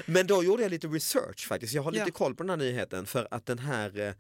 Men 0.06 0.28
då 0.28 0.44
gjorde 0.44 0.64
jag 0.64 0.70
lite 0.70 0.88
research 0.88 1.48
faktiskt. 1.48 1.74
Jag 1.74 1.82
har 1.84 1.92
lite 1.92 2.06
Ja. 2.08 2.12
koll 2.12 2.36
på 2.36 2.44
den 2.44 2.50
här 2.50 2.58
nyheten 2.58 3.06
för 3.06 3.28
att 3.32 3.46
den 3.46 3.60
här 3.60 4.00
eh, 4.00 4.14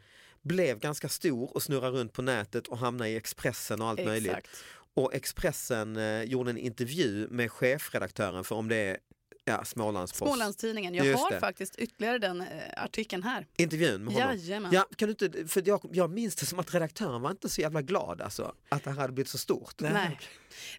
blev 0.43 0.79
ganska 0.79 1.09
stor 1.09 1.55
och 1.55 1.63
snurrade 1.63 1.97
runt 1.97 2.13
på 2.13 2.21
nätet 2.21 2.67
och 2.67 2.77
hamnade 2.77 3.09
i 3.09 3.15
Expressen 3.15 3.81
och 3.81 3.87
allt 3.87 4.05
möjligt. 4.05 4.31
Exakt. 4.31 4.63
Och 4.93 5.13
Expressen 5.13 5.97
eh, 5.97 6.23
gjorde 6.23 6.49
en 6.49 6.57
intervju 6.57 7.27
med 7.29 7.51
chefredaktören 7.51 8.43
för 8.43 8.55
om 8.55 8.67
det 8.67 8.75
är 8.75 8.97
ja, 9.45 9.65
Smålandspost. 9.65 10.31
Smålandstidningen. 10.31 10.93
Jag 10.93 11.05
Just 11.05 11.19
har 11.19 11.31
det. 11.31 11.39
faktiskt 11.39 11.75
ytterligare 11.75 12.17
den 12.17 12.41
eh, 12.41 12.47
artikeln 12.77 13.23
här. 13.23 13.47
Intervjun 13.57 14.03
med 14.03 14.13
honom. 14.13 14.29
Jajamän. 14.29 14.71
Ja, 14.73 14.85
kan 14.95 15.07
du 15.07 15.25
inte, 15.25 15.47
för 15.47 15.63
jag, 15.65 15.89
jag 15.91 16.09
minns 16.09 16.35
det 16.35 16.45
som 16.45 16.59
att 16.59 16.73
redaktören 16.73 17.21
var 17.21 17.31
inte 17.31 17.49
så 17.49 17.61
jävla 17.61 17.81
glad 17.81 18.21
alltså, 18.21 18.55
att 18.69 18.83
det 18.83 18.89
här 18.89 18.97
hade 18.97 19.13
blivit 19.13 19.29
så 19.29 19.37
stort. 19.37 19.75
Nej. 19.77 20.19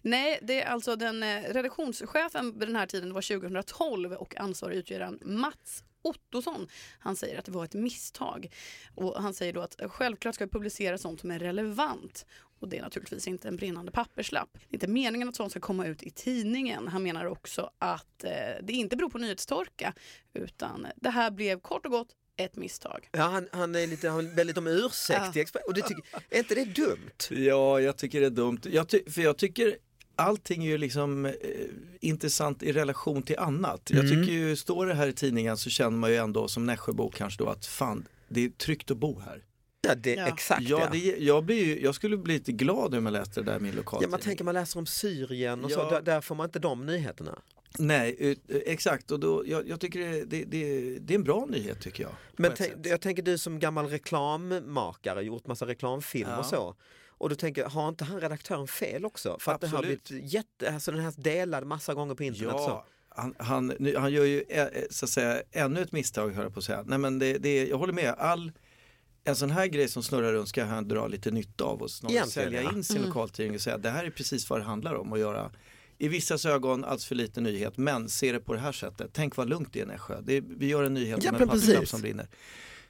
Nej, 0.01 0.39
det 0.41 0.61
är 0.61 0.65
alltså 0.65 0.95
den 0.95 1.23
eh, 1.23 1.41
redaktionschefen 1.53 2.59
vid 2.59 2.67
den 2.67 2.75
här 2.75 2.85
tiden, 2.85 3.13
var 3.13 3.21
2012 3.39 4.13
och 4.13 4.39
ansvarig 4.39 4.77
utgivaren 4.77 5.19
Mats 5.23 5.83
Ottosson. 6.05 6.67
Han 6.99 7.15
säger 7.15 7.39
att 7.39 7.45
det 7.45 7.51
var 7.51 7.65
ett 7.65 7.73
misstag. 7.73 8.47
Och 8.95 9.21
han 9.21 9.33
säger 9.33 9.53
då 9.53 9.61
att 9.61 9.75
självklart 9.87 10.35
ska 10.35 10.45
vi 10.45 10.51
publicera 10.51 10.97
sånt 10.97 11.21
som 11.21 11.31
är 11.31 11.39
relevant. 11.39 12.25
Och 12.59 12.69
det 12.69 12.77
är 12.77 12.81
naturligtvis 12.81 13.27
inte 13.27 13.47
en 13.47 13.55
brinnande 13.55 13.91
papperslapp. 13.91 14.49
Det 14.53 14.59
är 14.69 14.75
inte 14.75 14.87
meningen 14.87 15.29
att 15.29 15.35
sånt 15.35 15.51
ska 15.51 15.59
komma 15.59 15.85
ut 15.87 16.03
i 16.03 16.09
tidningen. 16.09 16.87
Han 16.87 17.03
menar 17.03 17.25
också 17.25 17.69
att 17.79 18.23
eh, 18.23 18.31
det 18.63 18.73
inte 18.73 18.95
beror 18.97 19.09
på 19.09 19.17
nyhetstorka 19.17 19.93
utan 20.33 20.87
det 20.95 21.09
här 21.09 21.31
blev 21.31 21.59
kort 21.59 21.85
och 21.85 21.91
gott 21.91 22.07
ett 22.37 22.55
misstag. 22.55 23.09
Ja, 23.11 23.23
han, 23.23 23.47
han 23.51 23.75
är 23.75 23.87
lite, 23.87 24.09
han 24.09 24.35
väldigt 24.35 24.57
om 24.57 24.67
ursäkt 24.67 25.35
Ja. 25.53 25.59
Och 25.67 25.73
det 25.73 25.81
tycker, 25.81 26.03
är 26.29 26.37
inte 26.37 26.55
det 26.55 26.65
dumt? 26.65 27.11
Ja, 27.29 27.79
jag 27.81 27.97
tycker 27.97 28.19
det 28.21 28.25
är 28.25 28.29
dumt. 28.31 28.59
Jag 28.63 28.89
ty- 28.89 29.09
för 29.11 29.21
jag 29.21 29.37
tycker 29.37 29.77
allting 30.15 30.63
är 30.65 30.67
ju 30.69 30.77
liksom 30.77 31.25
eh, 31.25 31.33
intressant 32.01 32.63
i 32.63 32.71
relation 32.71 33.23
till 33.23 33.37
annat. 33.39 33.81
Jag 33.89 34.05
Mm. 34.05 34.11
tycker 34.23 34.33
ju, 34.33 34.55
står 34.55 34.85
det 34.85 34.93
här 34.93 35.07
i 35.07 35.13
tidningen 35.13 35.57
så 35.57 35.69
känner 35.69 35.97
man 35.97 36.09
ju 36.09 36.15
ändå 36.15 36.47
som 36.47 36.65
Nässjöbo 36.65 37.09
kanske 37.11 37.43
då 37.43 37.49
att 37.49 37.65
fan, 37.65 38.07
det 38.29 38.45
är 38.45 38.49
tryggt 38.49 38.91
att 38.91 38.97
bo 38.97 39.19
här. 39.19 39.43
Ja, 39.87 39.95
det, 39.95 40.13
Ja. 40.15 40.27
exakt 40.27 40.61
Ja, 40.61 40.89
det, 40.91 40.97
jag, 41.17 41.43
blir 41.45 41.65
ju, 41.65 41.81
jag 41.83 41.95
skulle 41.95 42.17
bli 42.17 42.33
lite 42.33 42.51
glad 42.51 42.95
om 42.95 43.05
jag 43.05 43.13
läste 43.13 43.41
det 43.41 43.51
där 43.51 43.57
i 43.57 43.61
min 43.61 43.71
Ja, 43.71 43.77
lokaltidning. 43.77 44.11
man 44.11 44.19
tänker 44.19 44.43
man 44.43 44.53
läser 44.53 44.79
om 44.79 44.85
Syrien 44.85 45.65
och 45.65 45.71
så, 45.71 45.79
Ja. 45.79 45.89
där, 45.89 46.01
där 46.01 46.21
får 46.21 46.35
man 46.35 46.45
inte 46.45 46.59
de 46.59 46.85
nyheterna. 46.85 47.39
Nej, 47.79 48.15
eh, 48.19 48.57
exakt 48.65 49.11
och 49.11 49.19
då, 49.19 49.43
jag, 49.45 49.67
jag 49.69 49.79
tycker 49.79 49.99
det, 49.99 50.23
det, 50.25 50.43
det, 50.43 50.99
det 50.99 51.13
är 51.13 51.15
en 51.15 51.23
bra 51.23 51.45
nyhet 51.45 51.81
tycker 51.81 52.03
jag. 52.03 52.11
Men 52.37 52.51
jag 52.83 53.01
tänker 53.01 53.23
du 53.23 53.37
som 53.37 53.59
gammal 53.59 53.87
reklammakare, 53.87 55.23
gjort 55.23 55.47
massa 55.47 55.67
reklamfilm 55.67 56.29
Ja. 56.29 56.37
och 56.37 56.45
så. 56.45 56.75
Och 57.17 57.29
då 57.29 57.35
tänker 57.35 57.61
jag, 57.61 57.69
har 57.69 57.89
inte 57.89 58.03
han 58.03 58.21
redaktören 58.21 58.67
fel 58.67 59.05
också? 59.05 59.37
För 59.39 59.51
att 59.51 59.61
det 59.61 59.67
har 59.67 59.77
Absolut. 59.77 60.03
blivit 60.09 60.33
jätte, 60.33 60.73
alltså 60.73 60.91
den 60.91 60.99
här 61.01 61.13
delad 61.17 61.65
massa 61.67 61.93
gånger 61.93 62.15
på 62.15 62.23
internet. 62.23 62.51
Så. 62.57 62.69
Ja, 62.69 62.85
han, 63.09 63.35
han, 63.37 63.73
nu, 63.79 63.95
han 63.97 64.11
gör 64.13 64.25
ju 64.25 64.43
eh, 64.49 64.67
så 64.89 65.05
att 65.05 65.09
säga, 65.09 65.41
ännu 65.51 65.81
ett 65.81 65.91
misstag 65.91 66.33
jag 66.35 66.53
på 66.53 66.59
att 66.59 66.63
säga. 66.65 66.83
Nej, 66.87 66.99
men 66.99 67.19
det, 67.19 67.37
det, 67.37 67.67
jag 67.67 67.77
håller 67.77 67.93
med, 67.93 68.09
all 68.17 68.51
en 69.27 69.35
sån 69.35 69.51
här 69.51 69.67
grej 69.67 69.87
som 69.87 70.03
snurrar 70.03 70.33
runt 70.33 70.49
ska 70.49 70.63
han 70.65 70.87
dra 70.87 71.07
lite 71.07 71.31
nytta 71.31 71.63
av 71.63 71.81
och 71.81 71.91
snarare 71.91 72.15
Egentligen, 72.15 72.45
sälja 72.47 72.61
ja. 72.61 72.71
in 72.73 72.83
sin 72.83 73.01
lokaltidning 73.01 73.55
och 73.55 73.61
säga 73.61 73.75
att 73.75 73.83
det 73.83 73.89
här 73.89 74.03
är 74.03 74.09
precis 74.09 74.49
vad 74.49 74.59
det 74.59 74.63
handlar 74.63 74.93
om 74.95 75.13
att 75.13 75.19
göra 75.19 75.51
i 75.97 76.07
vissas 76.07 76.45
ögon 76.45 76.83
alls 76.83 77.05
för 77.05 77.15
lite 77.15 77.41
nyhet 77.41 77.77
men 77.77 78.09
se 78.09 78.31
det 78.31 78.39
på 78.39 78.53
det 78.53 78.59
här 78.59 78.71
sättet. 78.71 79.09
Tänk 79.13 79.35
vad 79.35 79.49
lugnt 79.49 79.73
det 79.73 79.79
är 79.79 79.83
i 79.83 79.85
Nässjö. 79.87 80.21
Det 80.23 80.33
är, 80.37 80.43
vi 80.57 80.67
gör 80.67 80.83
en 80.83 80.93
nyhet 80.93 81.23
Ja, 81.23 81.31
men 81.31 81.41
en 81.41 81.47
papperslapp 81.47 81.87
som 81.87 82.01
brinner. 82.01 82.27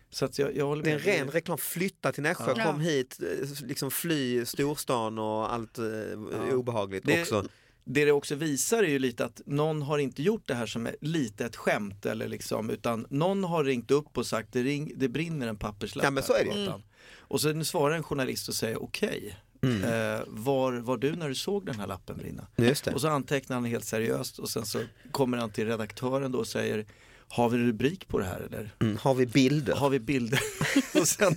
Så 0.09 0.25
att 0.25 0.39
jag, 0.39 0.55
jag 0.55 0.83
Det 0.83 0.91
är 0.91 0.95
med. 0.95 1.07
en 1.07 1.17
ren 1.19 1.27
reklam, 1.31 1.57
flytta 1.57 2.11
till 2.11 2.23
Nässjö, 2.23 2.53
Ja. 2.57 2.65
kom 2.65 2.79
hit, 2.79 3.19
eh, 3.21 3.65
liksom 3.67 3.91
fly 3.91 4.45
storstan 4.45 5.19
och 5.19 5.53
allt 5.53 5.77
eh, 5.77 6.53
obehagligt 6.53 7.05
Det- 7.05 7.21
också. 7.21 7.45
Det 7.85 8.05
det 8.05 8.11
också 8.11 8.35
visar 8.35 8.83
är 8.83 8.87
ju 8.87 8.99
lite 8.99 9.25
att 9.25 9.41
någon 9.45 9.81
har 9.81 9.97
inte 9.97 10.23
gjort 10.23 10.47
det 10.47 10.55
här 10.55 10.65
som 10.65 10.87
är 10.87 10.95
lite 11.01 11.45
ett 11.45 11.55
skämt 11.55 12.05
eller 12.05 12.27
liksom, 12.27 12.69
utan 12.69 13.05
någon 13.09 13.43
har 13.43 13.63
ringt 13.63 13.91
upp 13.91 14.17
och 14.17 14.25
sagt 14.25 14.53
det, 14.53 14.63
ring, 14.63 14.91
det 14.95 15.07
brinner 15.07 15.47
en 15.47 15.57
papperslapp 15.57 16.03
Ja, 16.03 16.11
men 16.11 16.23
så 16.23 16.33
är 16.33 16.43
det 16.43 16.49
gatan. 16.49 16.83
Och 17.17 17.41
så 17.41 17.63
svarar 17.63 17.95
en 17.95 18.03
journalist 18.03 18.49
och 18.49 18.55
säger 18.55 18.83
okej, 18.83 19.37
eh, 19.61 20.23
var 20.27 20.73
var 20.73 20.97
du 20.97 21.15
när 21.15 21.29
du 21.29 21.35
såg 21.35 21.65
den 21.65 21.79
här 21.79 21.87
lappen 21.87 22.17
brinna? 22.17 22.47
Och 22.93 23.01
så 23.01 23.07
antecknar 23.07 23.55
han 23.55 23.65
helt 23.65 23.85
seriöst 23.85 24.39
och 24.39 24.49
sen 24.49 24.65
så 24.65 24.79
kommer 25.11 25.37
han 25.37 25.49
till 25.49 25.65
redaktören 25.67 26.31
då 26.31 26.39
och 26.39 26.47
säger 26.47 26.85
har 27.27 27.49
vi 27.49 27.57
rubrik 27.57 28.07
på 28.07 28.19
det 28.19 28.25
här 28.25 28.39
eller? 28.39 28.75
Mm. 28.79 28.97
Har 28.97 29.13
vi 29.13 29.25
bilder? 29.25 29.75
Har 29.75 29.89
vi 29.89 29.99
bilder? 29.99 30.39
och 30.99 31.07
sen, 31.07 31.35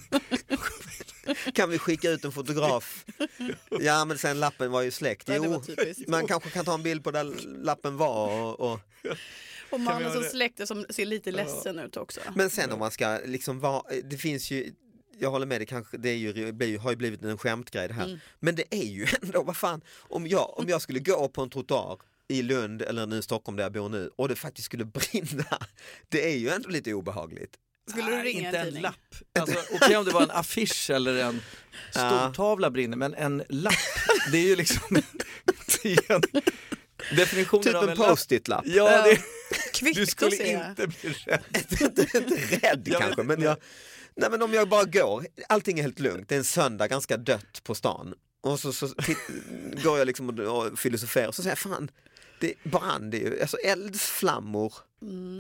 Kan 1.53 1.71
vi 1.71 1.79
skicka 1.79 2.11
ut 2.11 2.25
en 2.25 2.33
fotograf? 2.33 3.05
Ja 3.81 4.05
men 4.05 4.19
sen 4.19 4.41
lappen 4.41 4.71
var 4.71 4.83
ju 4.83 4.91
släckt. 4.91 5.29
Jo, 5.33 5.63
man 6.07 6.27
kanske 6.27 6.51
kan 6.51 6.65
ta 6.65 6.75
en 6.75 6.83
bild 6.83 7.05
på 7.05 7.11
där 7.11 7.25
lappen 7.65 7.97
var. 7.97 8.41
Och, 8.41 8.61
och. 8.61 8.81
Och 9.71 9.81
mannen 9.81 10.13
som 10.13 10.23
släckte 10.23 10.67
som 10.67 10.87
ser 10.91 11.07
lite 11.07 11.33
ledsen 11.33 11.79
ut 11.79 11.97
också. 11.97 12.21
Men 12.35 12.51
sen 12.51 12.73
om 12.73 12.79
man 12.79 12.91
ska 12.91 13.19
liksom 13.25 13.61
vara, 13.61 13.83
det 14.05 14.17
finns 14.17 14.51
ju 14.51 14.73
jag 15.19 15.31
håller 15.31 15.47
med, 15.47 15.61
det, 15.61 15.67
kanske, 15.67 15.97
det 15.97 16.09
är 16.09 16.17
ju, 16.17 16.53
det 16.53 16.77
har 16.77 16.91
ju 16.91 16.97
blivit 16.97 17.23
en 17.23 17.39
skämtgrej 17.39 17.89
det 17.89 17.95
här. 17.95 18.05
Mm. 18.05 18.19
Men 18.41 18.55
det 18.55 18.65
är 18.71 18.85
ju 18.85 19.07
ändå, 19.23 19.43
vad 19.43 19.57
fan, 19.57 19.81
om 19.99 20.27
jag, 20.27 20.59
om 20.59 20.69
jag 20.69 20.83
skulle 20.83 21.01
gå 21.01 21.29
på 21.29 21.43
en 21.43 21.51
trottoar 21.51 21.99
i 22.29 22.43
Lund 22.43 22.83
eller 22.83 23.07
nu 23.07 23.19
i 23.19 23.23
Stockholm 23.23 23.57
där 23.57 23.65
jag 23.65 23.73
bor 23.73 23.89
nu 23.89 24.11
och 24.17 24.29
det 24.29 24.37
faktiskt 24.37 24.67
skulle 24.67 24.85
brinna, 24.85 25.59
det 26.09 26.33
är 26.33 26.37
ju 26.37 26.49
ändå 26.49 26.69
lite 26.69 26.95
obehagligt. 26.95 27.57
Skulle 27.89 28.11
du 28.17 28.23
ringa 28.23 28.47
inte 28.47 28.59
en 28.59 28.61
en 28.61 28.65
tidning? 28.65 28.83
lapp. 28.83 28.95
Alltså, 29.39 29.57
Okej 29.73 29.97
om 29.97 30.05
det 30.05 30.11
var 30.11 30.23
en 30.23 30.31
affisch 30.31 30.91
eller 30.91 31.17
en 31.25 31.43
stortavla 31.91 32.71
brinner, 32.71 32.97
men 32.97 33.15
en 33.15 33.43
lapp, 33.49 33.75
det 34.33 34.39
är 34.39 34.47
ju 34.47 34.57
liksom 34.57 34.97
en 34.97 35.03
definitionen 37.17 37.63
Typ 37.63 37.75
av 37.75 37.83
en 37.83 37.89
en 37.91 37.97
lapp. 37.99 38.09
post-it-lapp. 38.09 38.67
Ja, 38.67 39.03
det, 39.03 39.19
Kvitto 39.73 40.01
du 40.01 40.07
skulle 40.07 40.37
inte 40.37 40.87
bli 40.87 41.11
rädd. 41.27 41.43
inte, 41.81 42.19
inte 42.19 42.35
rädd 42.67 42.95
kanske, 42.99 43.23
men 43.23 43.43
jag, 43.43 43.57
nej, 44.17 44.31
men 44.31 44.43
om 44.43 44.53
jag 44.55 44.69
bara 44.69 44.85
går, 44.85 45.27
allting 45.49 45.79
är 45.79 45.83
helt 45.83 45.99
lugnt, 46.01 46.29
det 46.29 46.35
är 46.35 46.39
en 46.39 46.45
söndag, 46.45 46.89
ganska 46.89 47.17
dött 47.17 47.61
på 47.65 47.75
stan. 47.75 48.15
Och 48.41 48.61
så, 48.61 48.73
så 48.73 48.89
går 49.83 49.99
jag 49.99 50.07
liksom 50.07 50.29
och, 50.29 50.39
och 50.39 50.79
filosoferar 50.79 51.29
och 51.29 51.35
så 51.35 51.43
säger 51.43 51.51
jag, 51.65 51.73
fan, 51.73 51.91
det 52.41 52.55
brann 52.63 53.11
det 53.11 53.17
är 53.17 53.31
ju, 53.31 53.41
alltså 53.41 53.57
eldsflammor. 53.57 54.75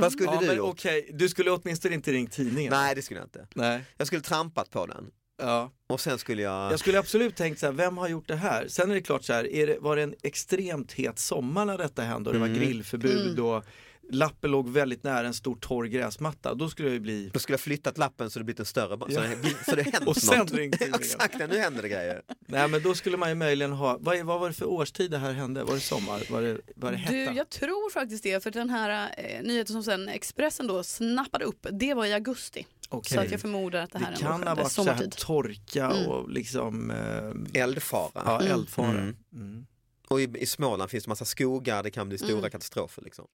Vad 0.00 0.12
skulle 0.12 0.30
Ja, 0.32 0.40
du 0.40 0.46
men 0.46 0.56
gjort? 0.56 0.70
okej, 0.70 1.10
du 1.14 1.28
skulle 1.28 1.50
åtminstone 1.50 1.94
inte 1.94 2.12
ringt 2.12 2.32
tidningen. 2.32 2.70
Nej, 2.72 2.94
det 2.94 3.02
skulle 3.02 3.20
jag 3.20 3.26
inte. 3.26 3.46
Nej. 3.54 3.84
Jag 3.96 4.06
skulle 4.06 4.22
trampat 4.22 4.70
på 4.70 4.86
den 4.86 5.10
Ja. 5.42 5.70
och 5.86 6.00
sen 6.00 6.18
skulle 6.18 6.42
jag... 6.42 6.72
Jag 6.72 6.80
skulle 6.80 6.98
absolut 6.98 7.36
tänkt 7.36 7.60
så 7.60 7.66
här, 7.66 7.72
vem 7.72 7.98
har 7.98 8.08
gjort 8.08 8.28
det 8.28 8.36
här? 8.36 8.68
Sen 8.68 8.90
är 8.90 8.94
det 8.94 9.02
klart 9.02 9.24
så 9.24 9.32
här, 9.32 9.46
är 9.52 9.66
det, 9.66 9.78
var 9.80 9.96
det 9.96 10.02
en 10.02 10.14
extremt 10.22 10.92
het 10.92 11.18
sommar 11.18 11.64
när 11.64 11.78
detta 11.78 12.02
hände 12.02 12.30
och 12.30 12.34
det 12.34 12.40
var 12.40 12.46
Mm. 12.46 12.58
grillförbud 12.58 13.38
och 13.40 13.64
lappen 14.10 14.50
låg 14.50 14.68
väldigt 14.68 15.04
nära 15.04 15.26
en 15.26 15.34
stor 15.34 15.56
torr 15.56 15.84
gräsmatta, 15.84 16.54
då 16.54 16.68
skulle 16.68 16.88
jag 16.88 16.94
ju 16.94 17.00
bli 17.00 17.30
Då 17.32 17.38
skulle 17.38 17.54
jag 17.54 17.60
flyttat 17.60 17.98
lappen 17.98 18.30
så 18.30 18.38
det 18.38 18.44
blivit 18.44 18.60
en 18.60 18.66
större, 18.66 18.98
så, 18.98 19.06
Ja. 19.08 19.20
det, 19.20 19.64
så 19.70 19.76
det 19.76 19.82
hänt 19.92 20.06
Och 20.08 20.16
sen 20.16 20.38
något. 20.38 20.52
ringt. 20.52 20.80
Exakt, 20.82 21.38
nu 21.50 21.58
händer 21.58 21.82
det 21.82 21.88
grejer. 21.88 22.22
Nej 22.46 22.68
men 22.68 22.82
då 22.82 22.94
skulle 22.94 23.16
man 23.16 23.28
ju 23.28 23.34
möjligen 23.34 23.72
ha, 23.72 23.98
vad, 24.00 24.16
är- 24.16 24.22
vad 24.24 24.40
var 24.40 24.48
det 24.48 24.54
för 24.54 24.66
årstid 24.66 25.10
det 25.10 25.18
här 25.18 25.32
hände? 25.32 25.64
Var 25.64 25.74
det 25.74 25.80
sommar? 25.80 26.22
Var 26.30 26.42
det, 26.42 26.58
var 26.76 26.90
det 26.92 26.96
hetta? 26.98 27.12
Du, 27.32 27.36
jag 27.38 27.48
tror 27.50 27.90
faktiskt 27.90 28.22
det, 28.22 28.42
för 28.42 28.50
den 28.50 28.70
här 28.70 29.10
eh, 29.18 29.42
nyheten 29.42 29.72
som 29.72 29.82
sen 29.82 30.08
Expressen 30.08 30.66
då 30.66 30.82
snappade 30.82 31.44
upp, 31.44 31.66
det 31.72 31.94
var 31.94 32.06
i 32.06 32.12
augusti. 32.12 32.66
Okej. 32.88 33.14
Så 33.16 33.20
att 33.20 33.30
jag 33.30 33.40
förmodar 33.40 33.80
att 33.82 33.92
det 33.92 33.98
här 33.98 34.10
det 34.10 34.16
kan 34.22 34.42
ha 34.46 34.54
varit 34.54 34.72
så 34.72 34.82
här 34.84 34.88
sommartid. 34.96 35.12
torka 35.16 35.84
Mm. 35.90 36.06
och 36.06 36.30
liksom 36.30 36.90
eh, 36.90 37.62
Eldfara. 37.62 38.10
ja, 38.14 38.40
eldfara. 38.42 38.90
Mm. 38.90 39.16
Mm. 39.32 39.66
Och 40.08 40.20
i, 40.20 40.28
i 40.38 40.46
Småland 40.46 40.90
finns 40.90 41.04
det 41.04 41.08
massa 41.08 41.24
skogar, 41.24 41.82
det 41.82 41.90
kan 41.90 42.08
bli 42.08 42.18
stora 42.18 42.38
Mm. 42.38 42.50
katastrofer. 42.50 43.02
Liksom. 43.02 43.24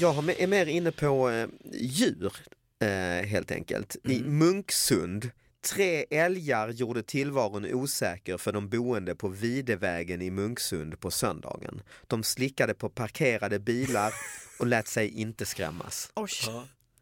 Jag 0.00 0.40
är 0.40 0.46
mer 0.46 0.66
inne 0.66 0.92
på 0.92 1.30
eh, 1.30 1.48
djur 1.72 2.32
eh, 2.80 3.26
helt 3.26 3.50
enkelt. 3.50 3.96
I 4.04 4.20
Munksund, 4.20 5.30
tre 5.72 6.04
älgar 6.10 6.68
gjorde 6.68 7.02
tillvaron 7.02 7.74
osäker 7.74 8.36
för 8.36 8.52
de 8.52 8.68
boende 8.68 9.14
på 9.14 9.28
Videvägen 9.28 10.22
i 10.22 10.30
Munksund 10.30 11.00
på 11.00 11.10
söndagen. 11.10 11.82
De 12.06 12.22
slickade 12.22 12.74
på 12.74 12.88
parkerade 12.88 13.58
bilar 13.58 14.14
och 14.58 14.66
lät 14.66 14.88
sig 14.88 15.20
inte 15.20 15.46
skrämmas. 15.46 16.12
Oj. 16.14 16.30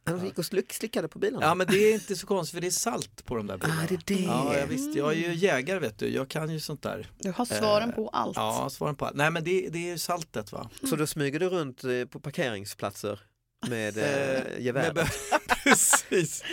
De 0.07 0.25
gick 0.25 0.39
och 0.39 0.47
slick, 0.47 0.73
slickade 0.73 1.09
på 1.09 1.19
bilarna. 1.19 1.47
Ja 1.47 1.55
men 1.55 1.67
det 1.67 1.77
är 1.79 1.95
inte 1.95 2.17
så 2.17 2.27
konstigt 2.27 2.55
för 2.55 2.61
det 2.61 2.67
är 2.67 2.71
salt 2.71 3.25
på 3.25 3.37
de 3.37 3.47
där 3.47 3.57
bilarna. 3.59 3.81
Ah, 3.83 3.87
det 3.89 3.95
är 3.95 4.03
det. 4.17 4.23
Ja, 4.23 4.57
jag 4.59 4.67
visst. 4.67 4.97
Jag 4.97 5.13
är 5.13 5.17
ju 5.17 5.35
jägare 5.35 5.79
vet 5.79 5.99
du, 5.99 6.09
jag 6.09 6.29
kan 6.29 6.51
ju 6.51 6.61
sånt 6.61 6.83
där. 6.83 7.11
Du 7.19 7.31
har 7.33 7.45
svaren 7.45 7.89
Eh, 7.89 7.95
på 7.95 8.09
allt. 8.09 8.37
Ja, 8.37 8.69
svaren 8.71 8.97
på 8.97 9.07
allt. 9.07 9.17
Nej 9.17 9.31
men 9.31 9.45
det, 9.45 9.69
det 9.69 9.79
är 9.79 9.91
ju 9.93 9.99
saltet 9.99 10.53
va. 10.53 10.71
Så 10.91 10.97
då 10.97 11.07
smyger 11.07 11.41
du 11.41 11.49
runt 11.49 11.85
eh, 11.85 12.05
på 12.11 12.21
parkeringsplatser 12.21 13.21
med 13.69 13.99
eh, 13.99 14.05
Eh, 14.31 14.43
gevär? 14.61 14.93
med- 14.95 15.09
Precis. 15.65 16.45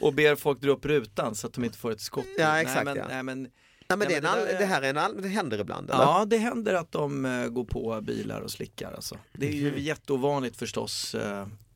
Och 0.00 0.14
ber 0.14 0.36
folk 0.36 0.60
dra 0.60 0.70
upp 0.70 0.84
rutan 0.84 1.34
så 1.34 1.46
att 1.46 1.52
de 1.52 1.64
inte 1.64 1.78
får 1.78 1.90
ett 1.92 2.00
skott. 2.00 2.24
Ja, 2.38 2.60
exakt, 2.60 2.84
Nej 2.84 2.84
men, 2.84 2.96
ja. 2.96 3.04
nej, 3.08 3.22
men, 3.22 3.42
Nej, 3.42 3.98
men 3.98 3.98
Nej, 3.98 4.08
det, 4.08 4.14
är 4.14 4.18
en 4.18 4.22
men 4.22 4.32
det 4.32 4.40
all, 4.42 4.54
är- 4.54 4.58
det 4.58 4.64
här 4.66 4.82
är 4.82 4.90
en 4.90 4.96
all, 4.98 5.22
det 5.22 5.28
händer 5.28 5.58
ibland 5.58 5.90
eller? 5.90 6.02
ja, 6.02 6.24
det 6.24 6.38
händer 6.38 6.74
att 6.74 6.92
de 6.92 7.24
eh, 7.24 7.46
går 7.46 7.64
på 7.64 8.00
bilar 8.00 8.40
och 8.40 8.50
slickar 8.50 8.92
alltså. 8.92 9.18
Det 9.32 9.48
är 9.48 9.52
ju 9.52 9.70
Mhm. 9.70 9.80
jätteovanligt 9.80 10.56
förstås. 10.56 11.14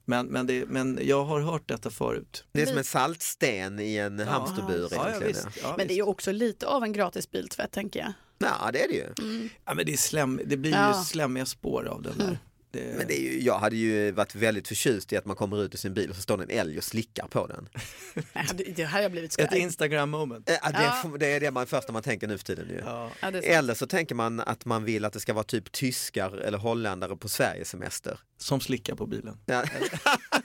Men, 0.05 0.27
men, 0.27 0.47
det, 0.47 0.67
men 0.69 0.99
jag 1.03 1.25
har 1.25 1.41
hört 1.41 1.69
detta 1.69 1.91
förut. 1.91 2.45
Det 2.53 2.63
är 2.63 2.67
som 2.67 2.79
en 2.79 2.85
saltsten 2.85 3.81
i 3.81 3.97
en 3.97 4.19
hamsterbur 4.21 4.89
Ja, 4.91 5.11
ja, 5.13 5.19
visst. 5.27 5.47
Ja, 5.63 5.75
Men 5.79 5.87
det 5.87 5.95
är 5.95 5.97
ju 5.97 6.03
också 6.03 6.33
lite 6.33 6.67
av 6.67 6.83
en 6.85 6.93
gratis 6.93 7.31
biltvätt 7.31 7.71
tänker 7.73 8.01
jag. 8.01 8.13
Ja, 8.39 8.71
det 8.73 8.85
är 8.85 8.89
det 8.89 8.95
ju. 8.95 9.49
Ja, 9.65 9.75
men 9.75 9.87
det, 9.87 9.93
är 9.93 9.97
slem, 9.97 10.41
det 10.47 10.57
blir 10.57 10.73
Ja. 10.73 10.99
ju 10.99 11.05
slemmiga 11.05 11.47
spår 11.47 11.85
av 11.89 12.03
den 12.03 12.19
där. 12.19 12.39
Det, 12.73 12.95
Men 12.99 13.07
det 13.07 13.19
är 13.21 13.23
ju, 13.33 13.41
jag 13.43 13.59
hade 13.59 13.77
ju 13.77 14.11
varit 14.13 14.35
väldigt 14.35 14.69
förtjust 14.69 15.13
i 15.13 15.17
att 15.17 15.25
man 15.25 15.37
kommer 15.37 15.63
ut 15.65 15.75
ur 15.75 15.79
sin 15.79 15.95
bil 15.95 16.11
och 16.11 16.17
så 16.17 16.23
står 16.23 16.39
det 16.39 16.45
en 16.45 16.51
älg 16.59 16.79
och 16.79 16.85
slickar 16.85 17.27
på 17.27 17.47
den. 17.47 17.69
Det, 18.55 18.65
det 18.65 18.85
här 18.85 18.93
har 18.93 19.03
jag 19.03 19.13
blivit 19.13 19.39
Ett 19.39 19.47
skraj. 19.49 19.61
Instagram 19.61 20.11
moment. 20.11 20.51
Eh, 20.51 20.55
Det, 20.71 20.71
Ja. 20.83 21.01
får- 21.03 21.19
det 21.19 21.27
är 21.27 21.41
det 21.41 21.51
man, 21.51 21.67
första 21.67 21.93
man 21.93 22.03
tänker 22.03 22.29
nu 22.29 22.39
för 22.39 22.45
tiden 22.45 22.69
ju. 22.69 22.79
Ja. 22.85 23.11
Ja, 23.21 23.31
det. 23.31 23.39
Eller 23.39 23.75
så 23.75 23.87
tänker 23.87 24.15
man 24.15 24.41
att 24.41 24.65
man 24.65 24.85
vill 24.85 25.05
att 25.05 25.13
det 25.13 25.21
ska 25.21 25.33
vara 25.33 25.45
typ 25.45 25.73
tyskar 25.73 26.37
eller 26.37 26.59
holländare 26.59 27.17
på 27.17 27.29
Sverigesemester. 27.29 28.19
Som 28.39 28.61
slickar 28.61 28.95
på 28.95 29.07
bilen. 29.07 29.39
Ja. 29.47 29.65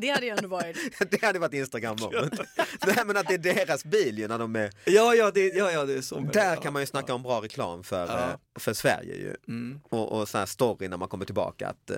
Det 0.00 0.08
hade 0.08 0.26
ju 0.26 0.30
ändå 0.32 0.48
varit. 0.48 0.76
Det 1.10 1.22
hade 1.22 1.38
varit 1.38 1.54
Instagram. 1.54 1.96
Nej 2.86 2.96
men 3.06 3.16
att 3.16 3.26
det 3.28 3.34
är 3.34 3.38
deras 3.54 3.84
bil 3.84 4.18
ju 4.18 4.28
när 4.28 4.38
de 4.38 4.56
är 4.56 4.70
Ja, 4.84 5.14
ja, 5.14 5.30
det, 5.30 5.46
ja, 5.54 5.70
ja, 5.72 5.84
det 5.84 5.92
är 5.94 6.00
så. 6.00 6.20
Där 6.20 6.56
kan 6.56 6.72
man 6.72 6.82
ju 6.82 6.86
snacka 6.86 7.14
om 7.14 7.22
bra 7.22 7.40
reklam 7.42 7.84
för, 7.84 8.06
Ja. 8.06 8.18
eh, 8.30 8.36
för 8.58 8.72
Sverige 8.74 9.14
ju. 9.14 9.34
Mm. 9.48 9.80
Och, 9.84 10.12
och 10.20 10.28
sån 10.28 10.38
här 10.38 10.46
story 10.46 10.88
när 10.88 10.96
man 10.96 11.08
kommer 11.08 11.24
tillbaka 11.24 11.68
att 11.68 11.90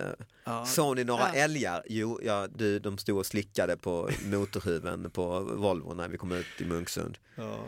Ja. 0.44 0.66
såg 0.66 0.96
ni 0.96 1.04
några 1.04 1.22
Ja. 1.34 1.34
älgar? 1.34 1.82
Jo, 1.88 2.20
ja, 2.22 2.48
du, 2.54 2.78
de 2.78 2.98
stod 2.98 3.18
och 3.18 3.26
slickade 3.26 3.76
på 3.76 4.10
motorhuven 4.24 5.10
på 5.10 5.40
Volvo 5.40 5.94
när 5.94 6.08
vi 6.08 6.16
kom 6.18 6.32
ut 6.32 6.46
i 6.58 6.64
Munksund. 6.64 7.18
Ja. 7.34 7.58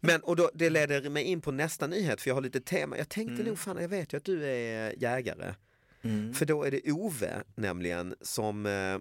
Men 0.00 0.20
och 0.20 0.36
då, 0.36 0.50
det 0.54 0.70
leder 0.70 1.10
mig 1.10 1.22
in 1.24 1.40
på 1.40 1.50
nästa 1.52 1.86
nyhet 1.86 2.20
för 2.20 2.30
jag 2.30 2.34
har 2.34 2.42
lite 2.42 2.60
tema. 2.60 2.98
Jag 2.98 3.08
tänkte 3.08 3.34
Mm. 3.34 3.46
nog, 3.46 3.58
fan 3.58 3.76
jag 3.80 3.88
vet 3.88 4.12
ju 4.12 4.16
att 4.16 4.24
du 4.24 4.44
är 4.46 4.94
jägare. 5.02 5.54
Mm. 6.02 6.34
För 6.34 6.46
då 6.46 6.62
är 6.64 6.70
det 6.70 6.92
Ove 6.92 7.42
nämligen 7.56 8.14
som 8.20 8.66
eh, 8.66 8.98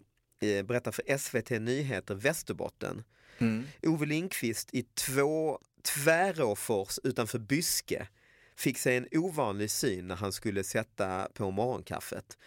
berättar 0.66 0.92
för 0.92 1.18
SVT 1.18 1.50
Nyheter 1.50 2.16
Västerbotten. 2.16 3.04
Mm. 3.38 3.66
Ove 3.82 4.06
Lindqvist 4.06 4.70
i 4.74 4.84
två 4.84 5.60
Tväråfors 5.84 7.00
utanför 7.04 7.40
Byske 7.40 8.08
fick 8.56 8.78
sig 8.78 8.98
en 8.98 9.08
ovanlig 9.12 9.72
syn 9.72 10.08
när 10.08 10.16
han 10.16 10.32
skulle 10.32 10.64
sätta 10.64 11.28
på 11.34 11.52
morgonkaffet. 11.52 12.38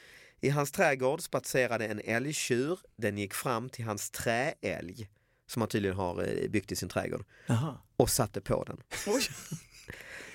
I 0.41 0.49
hans 0.49 0.73
trädgård 0.73 1.23
spatserade 1.23 1.87
en 1.87 2.01
älgtjur, 2.05 2.79
den 2.97 3.19
gick 3.19 3.35
fram 3.35 3.69
till 3.69 3.85
hans 3.85 4.11
träälg 4.11 5.09
som 5.47 5.63
han 5.63 5.69
tydligen 5.69 5.97
har 5.97 6.23
eh, 6.23 6.49
byggt 6.49 6.73
i 6.73 6.77
sin 6.77 6.89
trädgård 6.89 7.25
Jaha. 7.47 7.79
och 7.97 8.11
satte 8.11 8.41
på 8.41 8.65
den. 8.65 8.83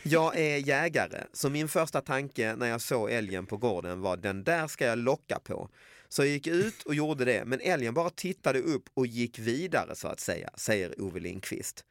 Jag 0.03 0.37
är 0.37 0.57
jägare, 0.57 1.23
så 1.33 1.49
min 1.49 1.67
första 1.67 2.01
tanke 2.01 2.55
när 2.55 2.67
jag 2.67 2.81
såg 2.81 3.11
älgen 3.11 3.45
på 3.45 3.57
gården 3.57 4.01
var 4.01 4.17
den 4.17 4.43
där 4.43 4.67
ska 4.67 4.85
jag 4.85 4.97
locka 4.97 5.39
på. 5.39 5.69
Så 6.13 6.21
jag 6.21 6.29
gick 6.29 6.47
ut 6.47 6.83
och 6.83 6.95
gjorde 6.95 7.25
det, 7.25 7.45
men 7.45 7.59
älgen 7.61 7.93
bara 7.93 8.09
tittade 8.09 8.59
upp 8.59 8.89
och 8.93 9.07
gick 9.07 9.39
vidare 9.39 9.95
så 9.95 10.07
att 10.07 10.19
säga, 10.19 10.49
säger 10.55 11.01
Ove 11.01 11.19
Lindqvist. 11.19 11.85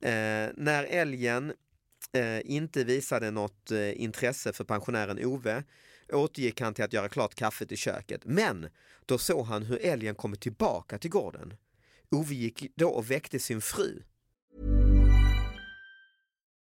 Eh, 0.00 0.48
när 0.56 0.84
älgen 0.84 1.52
eh, 2.12 2.40
inte 2.44 2.84
visade 2.84 3.30
något 3.30 3.70
eh, 3.70 4.02
intresse 4.02 4.52
för 4.52 4.64
pensionären 4.64 5.24
Ove 5.24 5.64
återgick 6.12 6.60
han 6.60 6.74
till 6.74 6.84
att 6.84 6.92
göra 6.92 7.08
klart 7.08 7.34
kaffet 7.34 7.72
i 7.72 7.76
köket. 7.76 8.20
Men 8.24 8.68
då 9.06 9.18
såg 9.18 9.46
han 9.46 9.62
hur 9.62 9.78
älgen 9.86 10.14
kommit 10.14 10.40
tillbaka 10.40 10.98
till 10.98 11.10
gården. 11.10 11.54
Ove 12.10 12.34
gick 12.34 12.72
då 12.76 12.88
och 12.88 13.10
väckte 13.10 13.38
sin 13.38 13.60
fru 13.60 14.02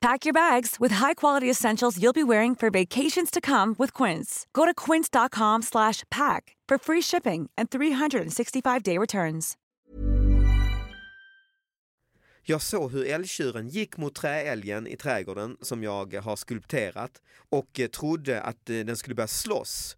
Pack 0.00 0.24
your 0.24 0.32
bags 0.32 0.76
with 0.80 0.94
high-quality 0.94 1.50
essentials 1.50 1.98
you'll 1.98 2.12
be 2.12 2.22
wearing 2.22 2.54
for 2.54 2.70
vacations 2.70 3.30
to 3.30 3.40
come 3.40 3.74
with 3.78 3.92
Quince. 3.92 4.46
Go 4.52 4.64
to 4.64 4.74
quince.com 4.74 5.62
slash 5.62 6.04
pack 6.10 6.56
for 6.68 6.78
free 6.78 7.02
shipping 7.02 7.50
and 7.56 7.68
365-day 7.70 8.98
returns. 8.98 9.56
Jag 12.42 12.62
såg 12.62 12.92
hur 12.92 13.06
älgtjuren 13.06 13.68
gick 13.68 13.96
mot 13.96 14.14
träälgen 14.14 14.86
i 14.86 14.96
trädgården 14.96 15.56
som 15.60 15.82
jag 15.82 16.14
har 16.14 16.36
skulpterat 16.36 17.22
och 17.50 17.80
eh, 17.80 17.86
trodde 17.86 18.42
att 18.42 18.70
eh, 18.70 18.76
den 18.76 18.96
skulle 18.96 19.14
börja 19.14 19.28
slåss. 19.28 19.96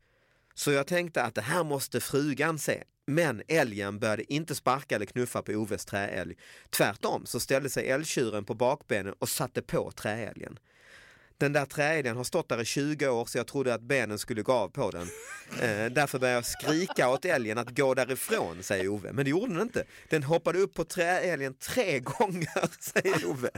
Så 0.60 0.72
jag 0.72 0.86
tänkte 0.86 1.22
att 1.22 1.34
det 1.34 1.40
här 1.40 1.64
måste 1.64 2.00
frugan 2.00 2.58
se. 2.58 2.82
Men 3.06 3.42
älgen 3.48 3.98
började 3.98 4.32
inte 4.32 4.54
sparka 4.54 4.96
eller 4.96 5.06
knuffa 5.06 5.42
på 5.42 5.52
Oves 5.52 5.84
träälg. 5.84 6.36
Tvärtom 6.70 7.26
så 7.26 7.40
ställde 7.40 7.70
sig 7.70 7.88
älgtjuren 7.88 8.44
på 8.44 8.54
bakbenen 8.54 9.14
och 9.18 9.28
satte 9.28 9.62
på 9.62 9.90
träälgen. 9.90 10.58
Den 11.38 11.52
där 11.52 11.64
träälgen 11.66 12.16
har 12.16 12.24
stått 12.24 12.48
där 12.48 12.60
i 12.60 12.64
20 12.64 13.08
år 13.08 13.24
så 13.24 13.38
jag 13.38 13.46
trodde 13.46 13.74
att 13.74 13.80
benen 13.80 14.18
skulle 14.18 14.42
gå 14.42 14.52
av 14.52 14.68
på 14.68 14.90
den. 14.90 15.08
Eh, 15.60 15.86
därför 15.92 16.18
började 16.18 16.36
jag 16.36 16.46
skrika 16.46 17.08
åt 17.08 17.24
älgen 17.24 17.58
att 17.58 17.76
gå 17.76 17.94
därifrån, 17.94 18.62
säger 18.62 18.88
Ove. 18.88 19.12
Men 19.12 19.24
det 19.24 19.30
gjorde 19.30 19.52
den 19.52 19.62
inte. 19.62 19.84
Den 20.08 20.22
hoppade 20.22 20.58
upp 20.58 20.74
på 20.74 20.84
träälgen 20.84 21.54
tre 21.54 21.98
gånger, 21.98 22.80
säger 22.80 23.26
Ove. 23.26 23.50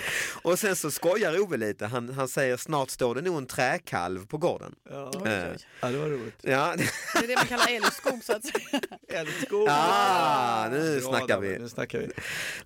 Och 0.42 0.58
sen 0.58 0.76
så 0.76 0.90
skojar 0.90 1.40
Ove 1.40 1.56
lite. 1.56 1.86
Han, 1.86 2.08
han 2.08 2.28
säger 2.28 2.56
snart 2.56 2.90
står 2.90 3.14
det 3.14 3.20
nog 3.22 3.36
en 3.38 3.46
träkalv 3.46 4.26
på 4.26 4.38
gården. 4.38 4.74
Ja, 4.90 5.12
Eh, 5.26 5.46
ja 5.80 5.88
det 5.88 5.98
var 5.98 6.08
roligt. 6.08 6.34
ja, 6.42 6.74
Det 6.76 7.24
är 7.24 7.28
det 7.28 7.34
man 7.36 7.46
kallar 7.46 7.68
älgskog 7.76 8.24
så 8.24 8.32
att 8.32 8.44
säga. 8.44 8.80
Älskog! 9.08 9.66
Ah, 9.70 10.68
nu 10.68 11.00
Bra, 11.00 11.08
snackar 11.08 11.40
vi. 11.40 11.58
Nu 11.58 11.68
snackar 11.68 11.98
vi. 11.98 12.08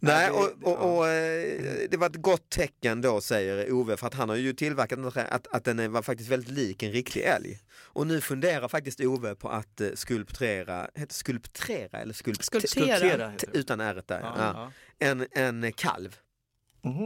Nej, 0.00 0.26
Ja, 0.26 0.32
och, 0.62 0.72
och, 0.72 0.96
och 0.98 1.08
eh, 1.08 1.60
det 1.90 1.96
var 1.96 2.06
ett 2.06 2.16
gott 2.22 2.50
tecken 2.50 3.00
då 3.02 3.20
säger 3.20 3.72
Ove 3.72 3.96
för 3.96 4.06
att 4.06 4.14
han 4.14 4.28
har 4.28 4.36
ju 4.36 4.52
tillverkat 4.52 5.02
den 5.02 5.12
här- 5.14 5.34
att, 5.34 5.46
att 5.46 5.64
den 5.64 5.78
är- 5.78 5.88
var 5.88 6.02
faktiskt 6.02 6.30
väldigt 6.30 6.50
lik 6.50 6.82
en 6.82 6.92
riktig 6.92 7.20
älg. 7.20 7.58
Och 7.92 8.06
nu 8.06 8.20
funderar 8.20 8.68
faktiskt 8.68 9.00
Ove 9.00 9.34
på 9.34 9.48
att 9.48 9.80
eh, 9.80 9.88
skulptera, 9.94 10.88
heter 10.94 11.14
skulptera 11.14 11.98
eller 12.00 12.14
skulpt, 12.14 12.44
Skulptera. 12.44 12.96
Skulptera 12.98 13.32
utan 13.52 13.80
ärret 13.80 14.08
där, 14.08 14.20
Ja, 14.20 14.34
ja. 14.36 14.52
ja. 14.98 15.06
En, 15.06 15.26
en 15.30 15.72
kalv 15.72 16.16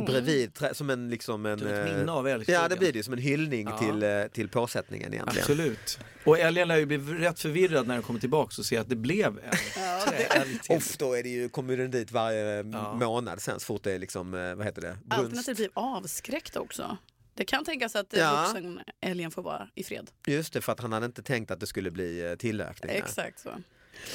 bredvid, 0.07 0.55
trä, 0.55 0.75
som 0.75 0.91
en 0.91 1.11
liksom 1.11 1.47
en... 1.47 1.67
Ett 1.67 1.89
eh, 1.89 1.97
minne 1.97 2.13
av 2.13 2.29
älgskogen. 2.29 2.61
Ja 2.63 2.69
det 2.69 2.77
blir 2.77 2.93
det 2.93 3.03
som 3.03 3.13
en 3.13 3.19
hyllning 3.19 3.67
Ja. 3.69 3.79
till, 3.79 4.03
eh, 4.03 4.27
till 4.27 4.49
påsättningen 4.49 5.15
egentligen. 5.15 5.43
Absolut. 5.43 5.99
Och 6.25 6.39
älgen 6.39 6.69
lär 6.69 6.77
ju 6.77 6.87
bli 6.87 6.99
rätt 6.99 7.41
förvirrad 7.41 7.87
när 7.87 7.95
den 7.95 8.03
kommer 8.03 8.21
tillbaka 8.21 8.55
och 8.59 8.67
ser 8.67 8.81
att 8.81 8.89
det 8.89 8.97
blev 8.97 9.39
en. 9.39 10.77
Off, 10.77 10.97
då 10.97 11.13
är 11.15 11.23
det 11.23 11.29
ju, 11.29 11.49
kommer 11.49 11.77
den 11.77 11.91
dit 11.91 12.13
varje 12.13 12.57
Ja. 12.73 12.95
månad 12.95 13.43
sen 13.43 13.61
så 13.61 13.67
fort 13.67 13.83
det 13.83 13.93
är 13.93 13.99
liksom, 13.99 14.35
eh, 14.35 14.55
vad 14.55 14.67
heter 14.67 14.83
det? 14.83 14.99
Brunst. 15.05 15.25
Alternativt 15.25 15.57
blir 15.57 15.71
avskräckt 15.75 16.57
också. 16.57 16.97
Det 17.35 17.45
kan 17.45 17.65
tänkas 17.65 17.97
att 17.97 18.07
Ja. 18.11 18.19
ja. 18.19 18.43
vuxen 18.47 18.81
älgen 19.01 19.31
får 19.31 19.43
vara 19.43 19.69
i 19.75 19.85
fred. 19.85 20.11
Just 20.27 20.53
det, 20.53 20.61
för 20.61 20.73
att 20.73 20.81
han 20.81 20.93
hade 20.93 21.07
inte 21.07 21.23
tänkt 21.23 21.51
att 21.51 21.61
det 21.61 21.67
skulle 21.67 21.91
bli 21.91 22.31
eh, 22.31 22.35
tillökningar. 22.35 22.97
Exakt 22.97 23.41
så. 23.41 23.51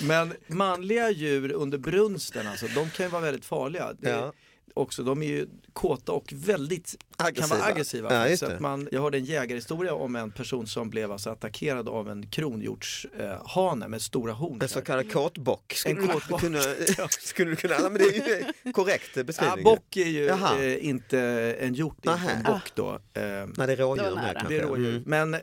Men 0.02 0.34
manliga 0.48 1.10
djur 1.10 1.52
under 1.52 1.78
brunsten, 1.78 2.48
alltså, 2.48 2.67
de 2.67 2.89
kan 2.89 3.06
ju 3.06 3.10
vara 3.12 3.22
väldigt 3.22 3.45
farliga. 3.45 3.93
Det 4.00 4.10
Ja. 4.10 4.34
Också, 4.73 5.03
de 5.03 5.21
är 5.23 5.27
ju 5.27 5.47
kåta 5.73 6.12
och 6.12 6.34
väldigt 6.36 6.95
kan 7.17 7.27
Aggressiva. 7.27 7.58
vara 7.58 7.67
aggressiva. 7.67 8.29
Ja, 8.29 8.38
så 8.38 8.45
att 8.45 8.60
man, 8.60 8.88
jag 8.91 9.01
hörde 9.01 9.17
en 9.17 9.25
jägarhistoria 9.25 9.93
om 9.93 10.15
en 10.15 10.32
person 10.32 10.67
som 10.67 10.89
blev 10.89 11.12
alltså 11.12 11.29
attackerad 11.29 11.89
av 11.89 12.10
en 12.10 12.27
kronhjortshane 12.27 13.86
eh, 13.86 13.89
med 13.89 14.01
stora 14.01 14.34
horn. 14.34 14.62
En 14.62 14.69
så 14.69 14.82
kallad 14.82 15.12
kåtbock. 15.13 15.73
Skulle, 15.73 15.95
En 15.95 16.08
du 16.08 16.13
kåtbock. 16.13 16.39
Kunna, 16.41 16.60
skulle 17.10 17.49
du 17.49 17.55
kunna, 17.55 17.73
ja, 17.73 17.89
men 17.89 17.93
det 17.93 18.03
är 18.03 18.45
ju 18.65 18.71
korrekt 18.73 19.10
Ja, 19.13 19.23
beskrivning. 19.23 19.63
bock 19.63 19.97
är 19.97 20.05
ju 20.05 20.27
eh, 20.29 20.86
inte 20.86 21.19
en 21.60 21.73
hjort, 21.73 21.97
det 22.01 22.10
är 22.10 22.36
en 22.36 22.43
bock 22.43 22.71
då. 22.75 22.89
Eh, 22.89 23.21
Nej, 23.58 23.67
det 23.67 23.73
är 23.73 23.75
rådjur 23.77 24.03
Det 24.03 24.34
kanske. 24.34 24.53
Det 24.53 24.60
är 24.60 24.67
rådjur. 24.67 25.03
Men 25.05 25.34
eh, 25.34 25.39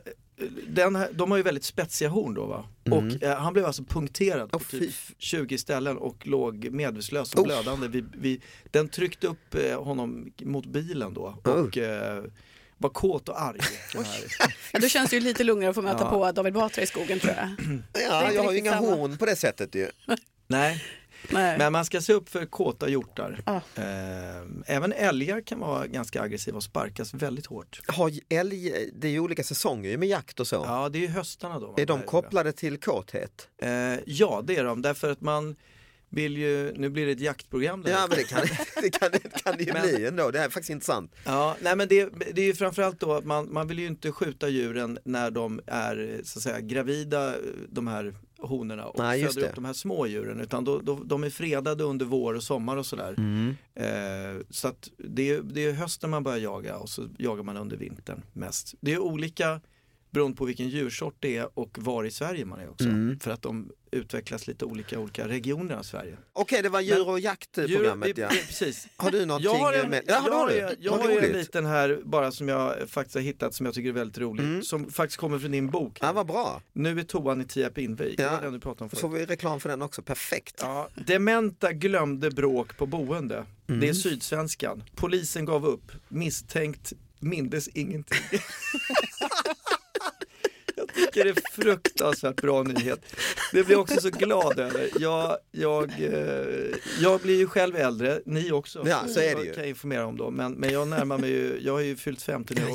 den 0.67 0.95
här, 0.95 1.09
de 1.13 1.31
har 1.31 1.37
ju 1.37 1.43
väldigt 1.43 1.63
spetsiga 1.63 2.09
horn 2.09 2.33
då 2.33 2.45
va? 2.45 2.65
Mm. 2.85 2.97
Och 3.15 3.23
eh, 3.23 3.37
han 3.37 3.53
blev 3.53 3.65
alltså 3.65 3.83
punkterad 3.83 4.51
på 4.51 4.59
typ 4.59 4.93
fy. 4.93 5.13
20 5.17 5.57
ställen 5.57 5.97
och 5.97 6.27
låg 6.27 6.69
medvetslös 6.71 7.33
och 7.33 7.39
Oh. 7.39 7.45
blödande. 7.45 7.87
Vi, 7.87 8.03
vi, 8.17 8.41
den 8.71 8.89
tryckte 8.89 9.27
upp 9.27 9.55
eh, 9.55 9.83
honom 9.83 10.31
mot 10.41 10.65
bilen 10.65 11.13
då 11.13 11.35
och 11.43 11.77
eh, 11.77 12.23
var 12.77 12.89
kåt 12.89 13.29
och 13.29 13.41
arg. 13.41 13.59
Ja, 14.73 14.79
då 14.79 14.87
känns 14.87 15.09
det 15.09 15.15
ju 15.15 15.19
lite 15.21 15.43
lugnare 15.43 15.69
att 15.69 15.75
få 15.75 15.81
möta 15.81 16.03
Ja. 16.03 16.09
på 16.09 16.31
David 16.31 16.53
Batra 16.53 16.83
i 16.83 16.87
skogen 16.87 17.19
tror 17.19 17.33
jag. 17.33 17.49
Ja, 18.09 18.31
jag 18.31 18.43
har 18.43 18.51
ju 18.51 18.57
inga 18.59 18.71
samma. 18.73 18.95
horn 18.95 19.17
på 19.17 19.25
det 19.25 19.35
sättet 19.35 19.75
ju. 19.75 19.87
Nej, 20.47 20.83
Nej. 21.29 21.57
men 21.57 21.71
man 21.71 21.85
ska 21.85 22.01
se 22.01 22.13
upp 22.13 22.29
för 22.29 22.45
kåta 22.45 22.89
hjortar. 22.89 23.41
Ja. 23.45 23.61
Eh, 23.75 24.75
även 24.75 24.93
älgar 24.93 25.41
kan 25.41 25.59
vara 25.59 25.87
ganska 25.87 26.21
aggressiva 26.21 26.57
och 26.57 26.63
sparkas 26.63 27.13
väldigt 27.13 27.45
hårt. 27.45 27.79
Har 27.87 28.11
älg, 28.29 28.89
det 28.95 29.07
är 29.07 29.11
ju 29.11 29.19
olika 29.19 29.43
säsonger 29.43 29.97
med 29.97 30.09
jakt 30.09 30.39
och 30.39 30.47
så. 30.47 30.55
Ja, 30.55 30.89
det 30.89 30.97
är 30.97 31.01
ju 31.01 31.07
höstarna 31.07 31.59
då. 31.59 31.73
Är 31.77 31.85
de 31.85 32.01
kopplade 32.01 32.51
till 32.51 32.77
kåthet? 32.77 33.47
Eh, 33.61 33.69
ja, 34.05 34.41
det 34.45 34.57
är 34.57 34.63
de. 34.63 34.81
Därför 34.81 35.11
att 35.11 35.21
man 35.21 35.55
vill 36.09 36.37
ju, 36.37 36.73
nu 36.75 36.89
blir 36.89 37.05
det 37.05 37.11
ett 37.11 37.19
jaktprogram 37.19 37.83
där. 37.83 37.91
Ja, 37.91 38.05
men 38.09 38.17
det 38.17 38.23
kan 38.23 38.41
det, 38.81 38.89
kan, 38.89 39.11
det, 39.11 39.43
kan 39.43 39.57
det 39.57 39.63
ju 39.63 39.73
Men- 39.73 39.81
bli 39.81 40.05
ändå. 40.05 40.31
Det 40.31 40.39
är 40.39 40.49
faktiskt 40.49 40.69
intressant. 40.69 41.15
Ja, 41.25 41.55
nej 41.61 41.75
men 41.75 41.87
det, 41.87 42.09
det 42.33 42.41
är 42.41 42.45
ju 42.45 42.53
framförallt 42.53 42.99
då 42.99 43.13
att 43.13 43.25
man, 43.25 43.53
man 43.53 43.67
vill 43.67 43.79
ju 43.79 43.87
inte 43.87 44.11
skjuta 44.11 44.49
djuren 44.49 44.99
när 45.03 45.31
de 45.31 45.61
är 45.67 46.21
så 46.23 46.39
att 46.39 46.43
säga 46.43 46.59
gravida, 46.59 47.33
de 47.69 47.87
här 47.87 48.15
honorna 48.39 48.85
och 48.85 48.99
Nej, 48.99 49.23
föder 49.23 49.41
det. 49.41 49.47
upp 49.47 49.55
de 49.55 49.65
här 49.65 49.73
små 49.73 50.07
djuren 50.07 50.39
utan 50.39 50.63
då, 50.63 50.79
då, 50.79 50.95
de 51.05 51.23
är 51.23 51.29
fredade 51.29 51.83
under 51.83 52.05
vår 52.05 52.33
och 52.33 52.43
sommar 52.43 52.77
och 52.77 52.85
sådär. 52.85 53.15
Mm. 53.17 53.55
Eh, 53.75 54.41
så 54.49 54.67
att 54.67 54.89
det 54.97 55.29
är, 55.29 55.41
det 55.41 55.65
är 55.65 55.73
hösten 55.73 56.09
man 56.09 56.23
börjar 56.23 56.37
jaga 56.37 56.77
och 56.77 56.89
så 56.89 57.07
jagar 57.17 57.43
man 57.43 57.57
under 57.57 57.77
vintern 57.77 58.21
mest. 58.33 58.75
Det 58.79 58.93
är 58.93 58.99
olika 58.99 59.61
beroende 60.09 60.37
på 60.37 60.45
vilken 60.45 60.69
djursort 60.69 61.15
det 61.19 61.37
är 61.37 61.59
och 61.59 61.77
var 61.81 62.03
i 62.03 62.11
Sverige 62.11 62.45
man 62.45 62.59
är 62.59 62.69
också. 62.69 62.87
Mm. 62.87 63.19
För 63.19 63.31
att 63.31 63.41
de 63.41 63.71
utvecklas 63.91 64.47
lite 64.47 64.65
olika 64.65 64.95
i 64.95 64.99
olika 64.99 65.27
regioner 65.27 65.75
av 65.75 65.83
Sverige. 65.83 66.17
Okej, 66.33 66.61
det 66.63 66.69
var 66.69 66.81
djur 66.81 67.09
och 67.09 67.19
jaktprogrammet 67.19 68.07
Djur- 68.09 68.19
ja. 68.21 68.27
precis. 68.47 68.87
Har 68.95 69.11
du 69.11 69.25
någonting 69.25 69.51
Jag 69.51 69.59
har 69.59 69.73
en, 69.73 69.89
med? 69.89 70.03
Ja, 70.07 70.23
jag 70.25 70.33
har 70.33 70.47
du? 70.47 70.55
jag, 70.55 70.71
jag 70.79 70.91
har 70.91 71.09
en 71.09 71.31
liten 71.31 71.65
här 71.65 72.01
bara 72.03 72.31
som 72.31 72.47
jag 72.49 72.89
faktiskt 72.89 73.15
har 73.15 73.21
hittat 73.21 73.53
som 73.53 73.65
jag 73.65 73.75
tycker 73.75 73.89
är 73.89 73.93
väldigt 73.93 74.17
rolig. 74.17 74.43
Mm. 74.43 74.63
Som 74.63 74.91
faktiskt 74.91 75.19
kommer 75.19 75.39
från 75.39 75.51
din 75.51 75.69
bok. 75.69 75.97
Ja, 76.01 76.11
vad 76.13 76.27
bra. 76.27 76.61
Nu 76.73 76.99
är 76.99 77.03
toan 77.03 77.41
i 77.41 77.45
Tierp 77.45 77.77
invigd. 77.77 78.19
Ja. 78.19 78.39
Den 78.41 78.53
du 78.53 78.59
pratade 78.59 78.83
om 78.83 78.89
förut. 78.89 79.21
vi 79.21 79.25
reklam 79.25 79.59
för 79.59 79.69
den 79.69 79.81
också. 79.81 80.01
Perfekt. 80.01 80.55
Ja, 80.61 80.89
dementa 81.07 81.73
glömde 81.73 82.31
bråk 82.31 82.77
på 82.77 82.85
boende. 82.85 83.45
Mm. 83.67 83.79
Det 83.81 83.89
är 83.89 83.93
Sydsvenskan. 83.93 84.83
Polisen 84.95 85.45
gav 85.45 85.65
upp. 85.65 85.91
Misstänkt 86.07 86.93
mindes 87.19 87.67
ingenting. 87.67 88.17
tycker 90.97 91.23
det 91.23 91.29
är 91.29 91.51
fruktansvärt 91.61 92.41
bra 92.41 92.63
nyhet. 92.63 93.15
Det 93.53 93.63
blir 93.63 93.75
jag 93.75 93.81
också 93.81 94.01
så 94.01 94.09
glad 94.09 94.59
över. 94.59 94.89
Jag, 94.99 95.37
jag, 95.51 95.91
eh, 95.99 96.75
jag 96.99 97.21
blir 97.21 97.37
ju 97.37 97.47
själv 97.47 97.75
äldre, 97.75 98.21
ni 98.25 98.51
också. 98.51 98.83
Ja, 98.87 99.07
så 99.07 99.19
är 99.19 99.35
det 99.35 99.43
ju. 99.43 99.53
kan 99.53 99.63
jag 99.63 99.69
informera 99.69 100.05
om 100.05 100.17
då. 100.17 100.31
Men, 100.31 100.53
men 100.53 100.69
jag 100.69 100.87
närmar 100.87 101.17
mig 101.17 101.29
ju, 101.29 101.59
jag 101.61 101.73
har 101.73 101.79
ju 101.81 101.95
fyllt 101.95 102.21
50 102.21 102.53
nu. 102.55 102.61
Och, 102.65 102.71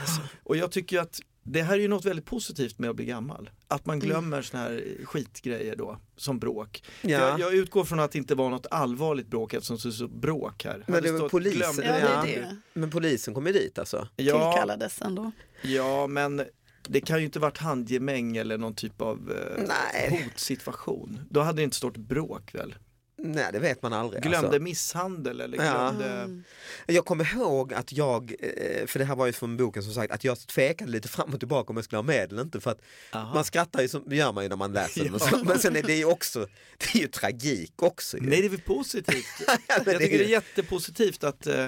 alltså. 0.00 0.20
och 0.44 0.56
jag 0.56 0.70
tycker 0.72 0.98
att 1.00 1.20
det 1.48 1.62
här 1.62 1.74
är 1.74 1.78
ju 1.80 1.88
något 1.88 2.04
väldigt 2.04 2.24
positivt 2.24 2.78
med 2.78 2.90
att 2.90 2.96
bli 2.96 3.04
gammal. 3.04 3.50
Att 3.68 3.86
man 3.86 3.96
Mm. 3.96 4.08
glömmer 4.08 4.42
såna 4.42 4.62
här 4.62 4.84
skitgrejer 5.04 5.76
då, 5.76 5.98
som 6.16 6.38
bråk. 6.38 6.82
Ja. 7.02 7.10
Jag, 7.10 7.40
jag 7.40 7.54
utgår 7.54 7.84
från 7.84 8.00
att 8.00 8.12
det 8.12 8.18
inte 8.18 8.34
var 8.34 8.50
något 8.50 8.66
allvarligt 8.70 9.26
bråk 9.26 9.54
eftersom 9.54 9.76
det 9.84 9.92
står 9.92 10.08
bråk 10.08 10.64
här. 10.64 10.84
Men 10.86 11.02
det 11.02 11.10
var 11.12 11.18
stått 11.18 11.30
polisen. 11.30 11.84
Ja, 11.84 12.22
det 12.24 12.34
är 12.34 12.40
det. 12.40 12.56
Men 12.72 12.90
polisen 12.90 13.34
kom 13.34 13.46
ju 13.46 13.52
dit 13.52 13.78
alltså. 13.78 14.08
Ja, 14.16 14.52
Tillkallades 14.52 15.02
ändå. 15.02 15.30
ja, 15.62 16.06
men 16.06 16.42
det 16.88 17.00
kan 17.00 17.18
ju 17.18 17.24
inte 17.24 17.38
varit 17.38 17.58
handgemäng 17.58 18.36
eller 18.36 18.58
någon 18.58 18.74
typ 18.74 19.00
av 19.00 19.32
eh, 19.32 20.10
hotsituation. 20.10 21.20
Då 21.30 21.40
hade 21.40 21.56
det 21.56 21.62
inte 21.62 21.76
stått 21.76 21.96
bråk 21.96 22.54
väl? 22.54 22.74
Nej 23.18 23.46
det 23.52 23.58
vet 23.58 23.82
man 23.82 23.92
aldrig. 23.92 24.22
Glömde 24.22 24.48
alltså. 24.48 24.62
misshandel 24.62 25.40
eller 25.40 25.64
Ja. 25.64 25.94
glömde... 25.98 26.42
Jag 26.86 27.04
kommer 27.04 27.34
ihåg 27.34 27.74
att 27.74 27.92
jag, 27.92 28.34
eh, 28.40 28.86
för 28.86 28.98
det 28.98 29.04
här 29.04 29.16
var 29.16 29.26
ju 29.26 29.32
från 29.32 29.56
boken 29.56 29.82
som 29.82 29.92
sagt, 29.92 30.12
att 30.12 30.24
jag 30.24 30.38
tvekade 30.46 30.90
lite 30.90 31.08
fram 31.08 31.32
och 31.34 31.38
tillbaka 31.38 31.70
om 31.70 31.76
jag 31.76 31.84
skulle 31.84 31.98
ha 31.98 32.02
med 32.02 32.32
eller 32.32 32.42
inte 32.42 32.60
för 32.60 32.70
att 32.70 32.80
Aha. 33.12 33.34
man 33.34 33.44
skrattar 33.44 33.82
ju 33.82 33.88
som 33.88 34.04
gör 34.06 34.32
man 34.32 34.44
ju 34.44 34.48
när 34.48 34.56
man 34.56 34.72
läser 34.72 35.04
den 35.04 35.12
Ja. 35.12 35.18
så, 35.18 35.44
men 35.44 35.58
sen 35.58 35.76
är 35.76 35.82
det 35.82 35.96
ju 35.96 36.04
också, 36.04 36.46
det 36.78 36.98
är 36.98 37.02
ju 37.02 37.08
tragik 37.08 37.82
också. 37.82 38.18
Ju. 38.18 38.26
Nej 38.28 38.40
det 38.40 38.46
är 38.46 38.50
väl 38.50 38.60
positivt. 38.60 39.24
jag 39.68 39.84
tycker 39.84 40.18
det 40.18 40.24
är 40.24 40.28
jättepositivt 40.28 41.24
att 41.24 41.46
eh, 41.46 41.66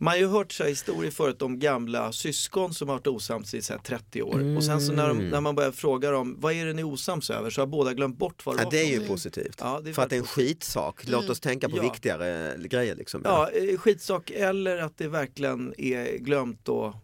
man 0.00 0.12
har 0.12 0.18
ju 0.18 0.26
hört 0.26 0.52
så 0.52 0.62
här 0.62 0.70
historier 0.70 1.10
förut 1.10 1.42
om 1.42 1.58
gamla 1.58 2.12
syskon 2.12 2.74
som 2.74 2.88
har 2.88 2.96
varit 2.96 3.06
osams 3.06 3.54
i 3.54 3.62
så 3.62 3.72
här 3.72 3.80
30 3.80 4.22
år 4.22 4.56
och 4.56 4.64
sen 4.64 4.80
så 4.80 4.92
när, 4.92 5.08
de, 5.08 5.18
Mm. 5.18 5.30
när 5.30 5.40
man 5.40 5.54
börjar 5.54 5.72
fråga 5.72 6.10
dem 6.10 6.36
vad 6.38 6.52
är 6.52 6.66
det 6.66 6.72
ni 6.72 6.82
är 6.82 6.86
osams 6.86 7.30
över 7.30 7.50
så 7.50 7.60
har 7.60 7.66
båda 7.66 7.94
glömt 7.94 8.18
bort 8.18 8.46
vad 8.46 8.56
det 8.56 8.60
Ja, 8.60 8.64
var 8.64 8.70
det 8.70 8.82
är 8.82 9.00
ju 9.00 9.06
positivt. 9.06 9.56
Ja, 9.60 9.80
det 9.84 9.90
är 9.90 9.94
för 9.94 10.02
att 10.02 10.10
det 10.10 10.16
är 10.16 10.20
en 10.20 10.26
skitsak. 10.26 11.08
Låt 11.08 11.28
oss 11.30 11.40
tänka 11.40 11.68
på 11.68 11.76
Ja. 11.76 11.82
viktigare 11.82 12.56
grejer. 12.58 12.94
Liksom. 12.96 13.20
Ja, 13.24 13.50
eh, 13.50 13.78
skitsak 13.78 14.30
eller 14.30 14.76
att 14.78 14.98
det 14.98 15.08
verkligen 15.08 15.74
är 15.78 16.18
glömt 16.18 16.68
och 16.68 16.94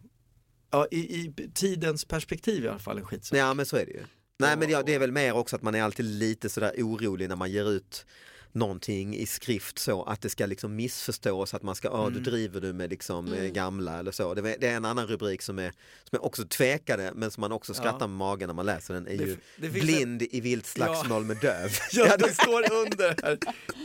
ja, 0.71 0.87
i, 0.91 0.99
i 0.99 1.33
tidens 1.55 2.05
perspektiv 2.05 2.65
i 2.65 2.69
alla 2.69 2.79
fall 2.79 2.99
en 2.99 3.05
skitsak. 3.05 3.39
ja, 3.39 3.55
men 3.55 3.67
så 3.67 3.77
är 3.77 3.87
det 3.87 3.93
ju. 3.93 4.03
Nej, 4.39 4.57
men 4.57 4.71
ja, 4.71 4.83
det 4.83 4.95
är 4.95 4.99
väl 4.99 5.13
mer 5.13 5.33
också 5.37 5.57
att 5.57 5.63
man 5.63 5.75
är 5.75 5.83
alltid 5.83 6.05
lite 6.07 6.49
sådär 6.49 6.73
orolig 6.79 7.29
när 7.29 7.37
man 7.37 7.51
ger 7.51 7.71
ut 7.71 8.07
någonting 8.53 9.17
i 9.17 9.27
skrift 9.27 9.79
så 9.79 10.03
att 10.05 10.21
det 10.23 10.31
ska 10.31 10.47
liksom 10.47 10.77
missförstås 10.77 11.55
att 11.55 11.63
man 11.63 11.75
ska, 11.75 11.89
ja 11.89 12.07
Mm. 12.07 12.15
du 12.15 12.31
driver 12.31 12.61
du 12.61 12.73
med 12.73 12.91
liksom 12.91 13.33
eh, 13.33 13.45
gamla 13.45 13.99
eller 13.99 14.13
så. 14.13 14.35
Det, 14.35 14.43
det 14.61 14.67
är 14.69 14.77
en 14.77 14.85
annan 14.85 15.07
rubrik 15.07 15.43
som 15.43 15.59
är, 15.59 15.71
som 15.71 16.11
jag 16.11 16.25
också 16.25 16.45
tvekade 16.45 17.13
men 17.15 17.31
som 17.31 17.41
man 17.41 17.53
också 17.53 17.75
skrattar 17.75 18.01
Ja. 18.01 18.07
med 18.07 18.17
magen 18.17 18.47
när 18.47 18.55
man 18.55 18.67
läser 18.67 18.95
den, 18.95 19.07
är 19.09 19.17
Det 19.19 19.25
ju 19.25 19.37
det 19.57 19.69
blind 19.69 20.23
i 20.23 20.41
vilt 20.41 20.67
slagsmål 20.67 21.25
med 21.25 21.37
döv. 21.37 21.71
Ja, 21.93 22.17
det 22.17 22.35
står 22.35 22.73
under 22.73 23.17
här, 23.23 23.39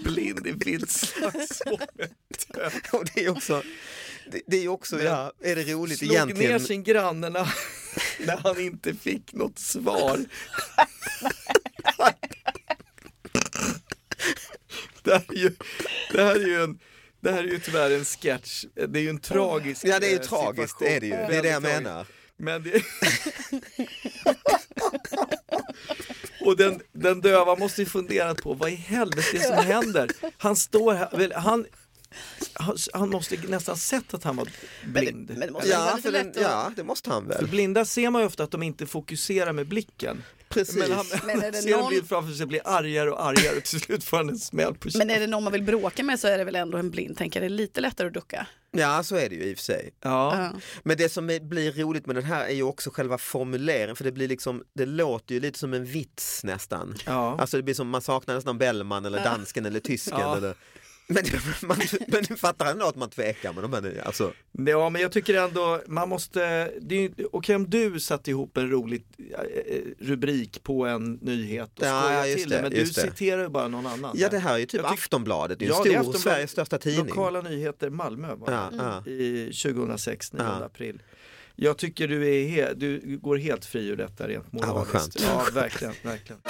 blind 0.04 0.48
i 0.48 0.52
vilt 0.52 0.90
slagsmål 0.92 1.80
med 1.94 2.10
död. 2.54 2.72
Och 2.92 3.06
det 3.16 3.26
är 3.26 3.30
också, 3.30 3.64
det, 4.32 4.42
det 4.48 4.58
är 4.64 4.68
också, 4.68 4.96
Men 4.96 5.06
ja, 5.06 5.32
är 5.44 5.56
det 5.56 5.64
roligt 5.74 5.98
Slog 6.00 6.12
egentligen? 6.12 6.52
ner 6.52 6.60
sin 6.60 6.84
granne 6.84 7.30
när, 7.30 7.54
när 8.26 8.38
han 8.38 8.60
inte 8.60 8.94
fick 8.94 9.34
något 9.34 9.60
svar. 9.60 10.20
det, 15.04 15.12
här 15.12 15.24
är 15.30 15.38
ju, 15.38 15.56
det 16.12 16.24
här 16.24 16.36
är 16.36 16.48
ju 16.48 16.64
en 16.64 16.80
det 17.22 17.32
här 17.32 17.40
är 17.44 17.48
ju 17.48 17.60
tyvärr 17.60 17.92
en 17.92 18.06
sketch, 18.06 18.66
det 18.88 19.00
är 19.00 19.04
ju 19.04 19.10
en 19.10 19.20
tragisk 19.20 19.86
Ja 19.86 20.00
det 20.00 20.08
är 20.08 20.12
ju 20.12 20.16
eh, 20.16 20.22
tragiskt, 20.22 20.80
det 20.80 20.96
är 20.96 21.00
det 21.00 21.08
ju. 21.08 21.14
Det 21.14 21.36
är 21.38 21.42
det 21.42 21.50
jag 21.50 21.64
menar. 21.64 22.06
Men 22.38 22.64
det... 22.64 22.84
Och 26.42 26.58
den, 26.58 26.82
den 26.92 27.22
döva 27.22 27.56
måste 27.56 27.82
ju 27.82 27.86
fundera 27.86 28.36
på 28.36 28.54
vad 28.54 28.70
i 28.70 28.76
helvete 28.76 29.38
är 29.38 29.40
det 29.40 29.46
som 29.48 29.66
händer? 29.66 30.10
Han 30.38 30.56
står 30.56 30.94
här, 30.94 31.34
han, 31.36 31.66
han, 32.94 33.10
måste 33.10 33.38
nästan 33.48 33.78
sett 33.78 34.14
att 34.14 34.24
han 34.24 34.36
var 34.36 34.48
blind. 34.86 35.30
men 35.30 35.40
det 35.40 35.52
måste 35.52 35.70
vara 35.70 35.80
Ja, 35.88 35.96
lite 35.96 36.12
för 36.12 36.12
den, 36.12 36.34
ja, 36.44 36.72
det 36.76 36.84
måste 36.84 37.10
han 37.10 37.28
För 37.28 37.34
väl. 37.34 37.48
blinda 37.48 37.86
ser 37.86 38.10
man 38.10 38.22
ju 38.22 38.26
ofta 38.28 38.44
att 38.44 38.52
de 38.52 38.64
inte 38.64 38.86
fokuserar 38.86 39.54
med 39.54 39.68
blicken. 39.68 40.24
Precis. 40.52 40.76
Men 40.76 40.92
han 40.92 41.06
Men 41.26 41.44
är 41.44 41.52
det 41.52 41.62
ser 41.62 41.74
en 41.74 41.80
någon- 41.80 41.90
bild 41.90 42.10
framför 42.10 42.34
sig, 42.34 42.46
blir 42.46 42.62
argare 42.66 43.12
och 43.12 43.26
argare 43.26 43.58
och 43.58 43.64
till 43.64 43.80
slut 43.82 44.04
får 44.04 44.18
han 44.18 44.30
en 44.30 44.38
smäll 44.40 44.76
på 44.76 44.90
Men 44.96 45.10
är 45.10 45.20
det 45.20 45.28
någon 45.28 45.44
man 45.44 45.54
vill 45.54 45.64
bråka 45.64 46.04
med 46.04 46.20
så 46.20 46.28
är 46.28 46.38
det 46.38 46.44
väl 46.44 46.56
ändå 46.56 46.78
en 46.78 46.92
blind, 46.92 47.18
tänker 47.18 47.42
jag. 47.42 47.50
Det 47.52 47.54
är 47.54 47.58
lite 47.58 47.82
lättare 47.82 48.08
att 48.08 48.14
ducka. 48.14 48.48
Ja 48.72 49.04
så 49.04 49.16
är 49.16 49.30
det 49.30 49.36
ju 49.36 49.44
i 49.44 49.54
och 49.54 49.58
för 49.58 49.64
sig. 49.64 49.94
Ja. 50.02 50.38
Ja. 50.54 50.60
Men 50.84 50.98
det 50.98 51.10
som 51.10 51.28
blir 51.42 51.72
roligt 51.72 52.06
med 52.06 52.16
den 52.16 52.24
här 52.26 52.46
är 52.46 52.54
ju 52.54 52.64
också 52.64 52.90
själva 52.94 53.18
formuleringen 53.18 53.96
för 53.96 54.04
det 54.04 54.12
blir 54.12 54.28
liksom, 54.28 54.64
det 54.74 54.86
låter 54.86 55.36
ju 55.36 55.42
lite 55.42 55.60
som 55.60 55.74
en 55.74 55.86
vits 55.86 56.44
nästan. 56.44 56.96
Ja. 57.06 57.38
Alltså 57.40 57.58
det 57.58 57.64
blir 57.64 57.76
som, 57.76 57.90
man 57.90 58.02
saknar 58.02 58.36
nästan 58.36 58.58
Bellman 58.58 59.06
eller 59.06 59.24
dansken 59.24 59.66
eller 59.66 59.80
tysken. 59.80 60.20
Eller, 60.38 60.56
men, 61.14 61.24
man, 61.62 61.78
men 62.08 62.24
du 62.28 62.36
fattar 62.36 62.72
ändå 62.72 62.86
att 62.86 62.96
man 62.96 63.10
tvekar 63.10 63.54
med 63.54 63.64
de 63.64 63.74
här, 63.74 64.02
alltså, 64.06 64.34
Ja 64.52 64.90
men 64.90 65.02
jag 65.02 65.12
tycker 65.12 65.34
ändå, 65.34 65.82
man 65.88 66.10
måste, 66.10 66.42
är 66.96 67.12
okej 67.32 67.56
om 67.56 67.70
du 67.70 68.00
satte 68.00 68.30
ihop 68.32 68.58
en 68.58 68.70
rolig 68.70 69.04
eh, 69.18 70.06
rubrik 70.06 70.64
på 70.64 70.86
en 70.86 71.14
nyhet 71.14 71.80
och 71.80 71.86
Ja, 71.86 72.24
till 72.36 72.50
det, 72.50 72.56
det, 72.56 72.62
men 72.62 72.72
du 72.72 72.78
det. 72.84 72.86
citerar 72.94 73.42
ju 73.42 73.50
bara 73.50 73.68
någon 73.68 73.86
annan. 73.88 74.16
Ja 74.18 74.30
det 74.30 74.40
här 74.40 74.54
är 74.54 74.58
ju 74.60 74.66
typ 74.66 74.82
Aftonbladet, 74.86 75.60
det 75.60 75.66
är 75.66 75.68
ju 75.68 75.74
Ja, 75.74 75.80
är 75.80 75.84
stor, 75.84 75.90
Aftonbladet. 75.96 76.22
Sveriges 76.22 76.52
största 76.52 76.78
tidning. 76.78 77.08
Lokala 77.08 77.42
nyheter 77.42 77.90
Malmö 77.90 78.36
var 78.36 78.52
Ja, 78.54 78.70
det. 78.72 78.78
ja. 79.06 79.12
i 79.12 79.46
2006, 79.64 80.34
9 80.34 80.42
Ja. 80.44 80.66
april. 80.66 81.02
Jag 81.56 81.78
tycker 81.78 82.08
du, 82.08 82.28
är 82.36 82.48
he- 82.48 82.74
du 82.76 83.18
går 83.22 83.38
helt 83.38 83.66
fri 83.66 83.88
ur 83.88 83.96
detta 83.96 84.28
rent 84.28 84.52
moraliskt. 84.54 85.22
Ja, 85.22 85.46
verkligen, 85.54 85.94
verkligen. 86.04 86.42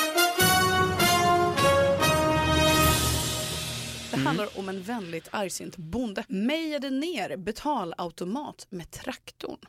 Det 4.12 4.18
handlar 4.18 4.60
om 4.60 4.70
en 4.70 4.82
väldigt 4.82 5.28
argsint 5.32 5.78
bonde. 5.78 6.24
Mejade 6.28 6.90
ner 6.90 7.38
betalautomat 7.38 8.68
med 8.70 8.92
traktorn. 8.92 9.60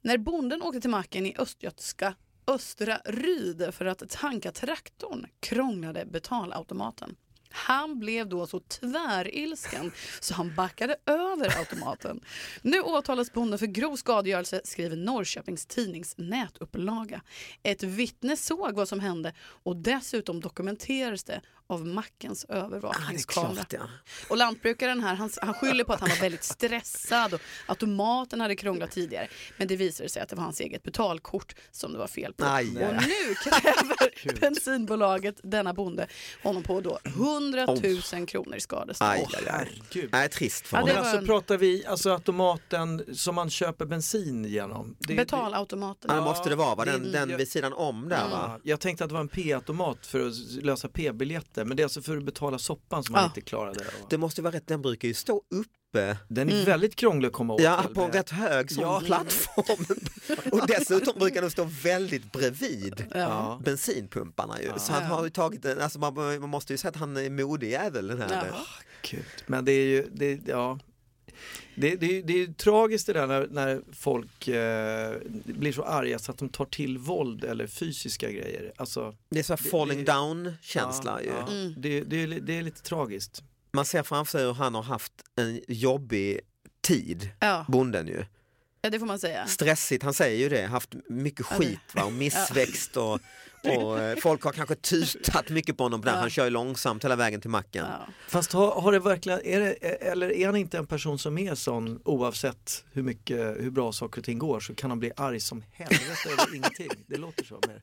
När 0.00 0.18
bonden 0.18 0.62
åkte 0.62 0.80
till 0.80 0.90
macken 0.90 1.26
i 1.26 1.34
östgötska 1.38 2.14
Östra 2.46 3.00
Ryd 3.04 3.74
för 3.74 3.84
att 3.84 4.08
tanka 4.08 4.52
traktorn 4.52 5.26
krånglade 5.40 6.06
betalautomaten. 6.06 7.16
Han 7.50 7.98
blev 7.98 8.28
då 8.28 8.46
så 8.46 8.60
tvärilsken 8.60 9.92
så 10.20 10.34
han 10.34 10.54
backade 10.54 10.96
över 11.06 11.58
automaten. 11.58 12.20
Nu 12.62 12.80
åtalas 12.80 13.32
bonden 13.32 13.58
för 13.58 13.66
grov 13.66 13.96
skadegörelse 13.96 14.60
skriver 14.64 14.96
Norrköpings 14.96 15.66
Tidnings 15.66 16.14
nätupplaga. 16.18 17.22
Ett 17.62 17.82
vittne 17.82 18.36
såg 18.36 18.74
vad 18.74 18.88
som 18.88 19.00
hände 19.00 19.32
och 19.40 19.76
dessutom 19.76 20.40
dokumenterades 20.40 21.24
det 21.24 21.40
av 21.66 21.86
mackens 21.86 22.46
Ah, 22.48 22.52
det 22.54 22.58
är 22.60 22.64
övervakningskamera. 22.64 23.54
klart 23.54 23.72
ja. 23.72 23.80
Och 24.28 24.36
lantbrukaren 24.36 25.00
här, 25.00 25.14
han, 25.14 25.30
han 25.42 25.54
skyller 25.54 25.84
på 25.84 25.92
att 25.92 26.00
han 26.00 26.08
var 26.08 26.16
väldigt 26.16 26.44
stressad 26.44 27.34
och 27.34 27.40
automaten 27.66 28.40
hade 28.40 28.56
krånglat 28.56 28.90
tidigare. 28.90 29.28
Men 29.56 29.68
det 29.68 29.76
visade 29.76 30.08
sig 30.08 30.22
att 30.22 30.28
det 30.28 30.36
var 30.36 30.42
hans 30.44 30.60
eget 30.60 30.82
betalkort 30.82 31.54
som 31.70 31.92
det 31.92 31.98
var 31.98 32.06
fel 32.06 32.32
på. 32.34 32.44
Aj, 32.44 32.76
och 32.76 32.82
aj. 32.82 32.94
nu 32.94 33.34
kräver 33.34 34.40
bensinbolaget 34.40 35.40
denna 35.42 35.74
bonde 35.74 36.06
honom 36.42 36.62
på 36.62 36.80
då 36.80 36.98
100 37.04 37.66
000 38.12 38.26
kronor 38.26 38.56
i 38.56 38.60
skadestånd. 38.60 39.10
Aj, 39.10 39.24
Åh, 39.24 39.38
aj, 39.38 39.44
aj. 39.48 39.52
herregud. 39.52 40.08
Nej, 40.12 40.28
trist 40.28 40.66
för 40.66 40.76
Ja, 40.76 40.84
det 40.84 40.90
honom. 40.92 40.96
Var 40.96 41.10
alltså 41.10 41.18
en- 41.18 41.26
pratar 41.26 41.56
vi, 41.58 41.86
alltså 41.86 42.10
automaten 42.12 43.04
som 43.16 43.34
man 43.34 43.50
köper 43.50 43.86
bensin 43.86 44.44
genom? 44.44 44.96
Det- 44.98 45.14
Betalautomaten. 45.14 46.10
Ja, 46.10 46.16
det 46.16 46.22
måste 46.24 46.48
det 46.48 46.56
vara, 46.56 46.74
va? 46.74 46.84
den, 46.84 47.12
den 47.12 47.36
vid 47.36 47.48
sidan 47.48 47.72
om 47.72 48.08
där 48.08 48.28
va? 48.28 48.50
Ja, 48.54 48.60
jag 48.62 48.80
tänkte 48.80 49.04
att 49.04 49.10
det 49.10 49.14
var 49.14 49.20
en 49.20 49.28
P-automat 49.28 50.06
för 50.06 50.26
att 50.28 50.34
lösa 50.64 50.88
P-biljetter 50.88 51.53
men 51.56 51.76
det 51.76 51.80
är 51.82 51.84
alltså 51.84 52.02
för 52.02 52.16
att 52.16 52.24
betala 52.24 52.58
soppan 52.58 53.04
som 53.04 53.12
man 53.12 53.20
Ja. 53.22 53.26
inte 53.26 53.40
klarade. 53.40 53.84
Det 54.10 54.18
måste 54.18 54.42
vara 54.42 54.54
rätt, 54.54 54.66
den 54.66 54.82
brukar 54.82 55.08
ju 55.08 55.14
stå 55.14 55.36
uppe 55.36 56.16
Den 56.28 56.48
är 56.52 56.64
väldigt 56.66 56.96
krånglig 56.96 57.26
att 57.28 57.32
komma 57.34 57.54
åt. 57.54 57.60
Ja, 57.62 57.84
på 57.94 58.02
en 58.02 58.12
rätt 58.12 58.30
hög 58.30 58.70
sån 58.72 58.82
Ja. 58.84 59.02
plattform. 59.04 59.86
Och 60.52 60.66
dessutom 60.66 61.18
brukar 61.18 61.40
den 61.40 61.50
stå 61.50 61.64
väldigt 61.82 62.32
bredvid 62.32 63.06
Ja. 63.14 63.60
bensinpumparna 63.64 64.62
ju. 64.62 64.70
Så 64.78 64.92
han 64.92 65.02
har 65.04 65.24
ju 65.24 65.30
tagit 65.30 65.66
alltså 65.66 65.98
man, 65.98 66.14
man 66.40 66.48
måste 66.48 66.72
ju 66.72 66.76
säga 66.76 66.90
att 66.90 66.96
han 66.96 67.16
är 67.16 67.30
modig 67.30 67.70
jävel 67.70 68.06
den 68.06 68.20
här. 68.20 68.46
Ja. 68.52 68.58
Gud. 69.10 69.24
Men 69.46 69.64
det 69.64 69.72
är 69.72 69.86
ju, 69.86 70.08
det, 70.12 70.40
ja. 70.46 70.78
Det, 71.74 71.96
det, 71.96 72.22
det 72.22 72.32
är 72.32 72.36
ju 72.38 72.52
tragiskt 72.54 73.06
det 73.06 73.12
där 73.12 73.26
när, 73.26 73.46
när 73.50 73.80
folk 73.92 74.48
eh, 74.48 75.12
blir 75.44 75.72
så 75.72 75.82
arga 75.82 76.18
så 76.18 76.30
att 76.32 76.38
de 76.38 76.48
tar 76.48 76.64
till 76.64 76.98
våld 76.98 77.44
eller 77.44 77.66
fysiska 77.66 78.30
grejer. 78.30 78.72
Alltså, 78.76 79.16
Det 79.30 79.38
är 79.38 79.42
så 79.42 79.52
här 79.52 79.70
falling 79.70 80.04
det- 80.04 80.12
down 80.12 80.52
känsla 80.62 81.22
ju. 81.22 81.28
ja, 81.28 81.48
Mm. 81.52 81.74
det, 81.76 82.00
det, 82.00 82.26
det 82.26 82.58
är 82.58 82.62
lite 82.62 82.82
tragiskt. 82.82 83.42
Man 83.72 83.84
ser 83.84 84.02
framför 84.02 84.38
sig 84.38 84.46
hur 84.46 84.52
han 84.54 84.74
har 84.74 84.82
haft 84.82 85.12
en 85.36 85.60
jobbig 85.68 86.40
tid, 86.80 87.30
Ja, 87.40 87.64
bonden 87.68 88.06
ju. 88.06 88.24
ja, 88.82 88.90
det 88.90 88.98
får 88.98 89.06
man 89.06 89.18
säga. 89.18 89.46
Stressigt, 89.46 90.02
han 90.02 90.14
säger 90.14 90.38
ju 90.38 90.48
det, 90.48 90.66
haft 90.66 90.94
mycket 91.08 91.46
Ja, 91.50 91.56
skit 91.56 91.78
va? 91.94 92.04
och 92.04 92.12
missväxt 92.22 92.96
och, 92.96 93.20
och 93.66 94.00
eh, 94.02 94.16
folk 94.16 94.42
har 94.42 94.52
kanske 94.52 94.74
tutat 94.74 95.48
mycket 95.50 95.76
på 95.76 95.82
honom 95.82 96.00
där. 96.00 96.12
Ja. 96.12 96.16
Han 96.18 96.30
kör 96.30 96.44
ju 96.44 96.50
långsamt 96.50 97.04
hela 97.04 97.16
vägen 97.16 97.40
till 97.40 97.50
macken. 97.50 97.86
Ja. 97.90 98.06
Fast 98.28 98.52
har, 98.52 98.80
har 98.80 98.92
det 98.92 98.98
verkligen, 98.98 99.40
är 99.46 99.60
det, 99.60 99.72
eller 99.82 100.32
är 100.32 100.46
han 100.46 100.56
inte 100.56 100.78
en 100.78 100.86
person 100.86 101.18
som 101.18 101.38
är 101.38 101.54
sån 101.54 102.00
oavsett 102.04 102.84
hur 102.92 103.02
mycket, 103.02 103.38
hur 103.38 103.70
bra 103.70 103.92
saker 103.92 104.20
och 104.20 104.24
ting 104.24 104.38
går 104.38 104.60
så 104.60 104.74
kan 104.74 104.90
han 104.90 104.98
bli 105.00 105.12
arg 105.16 105.40
som 105.40 105.64
helvete 105.72 106.28
över 106.32 106.54
ingenting. 106.56 106.90
Det 107.06 107.16
låter 107.16 107.44
så. 107.44 107.60
Mer. 107.68 107.82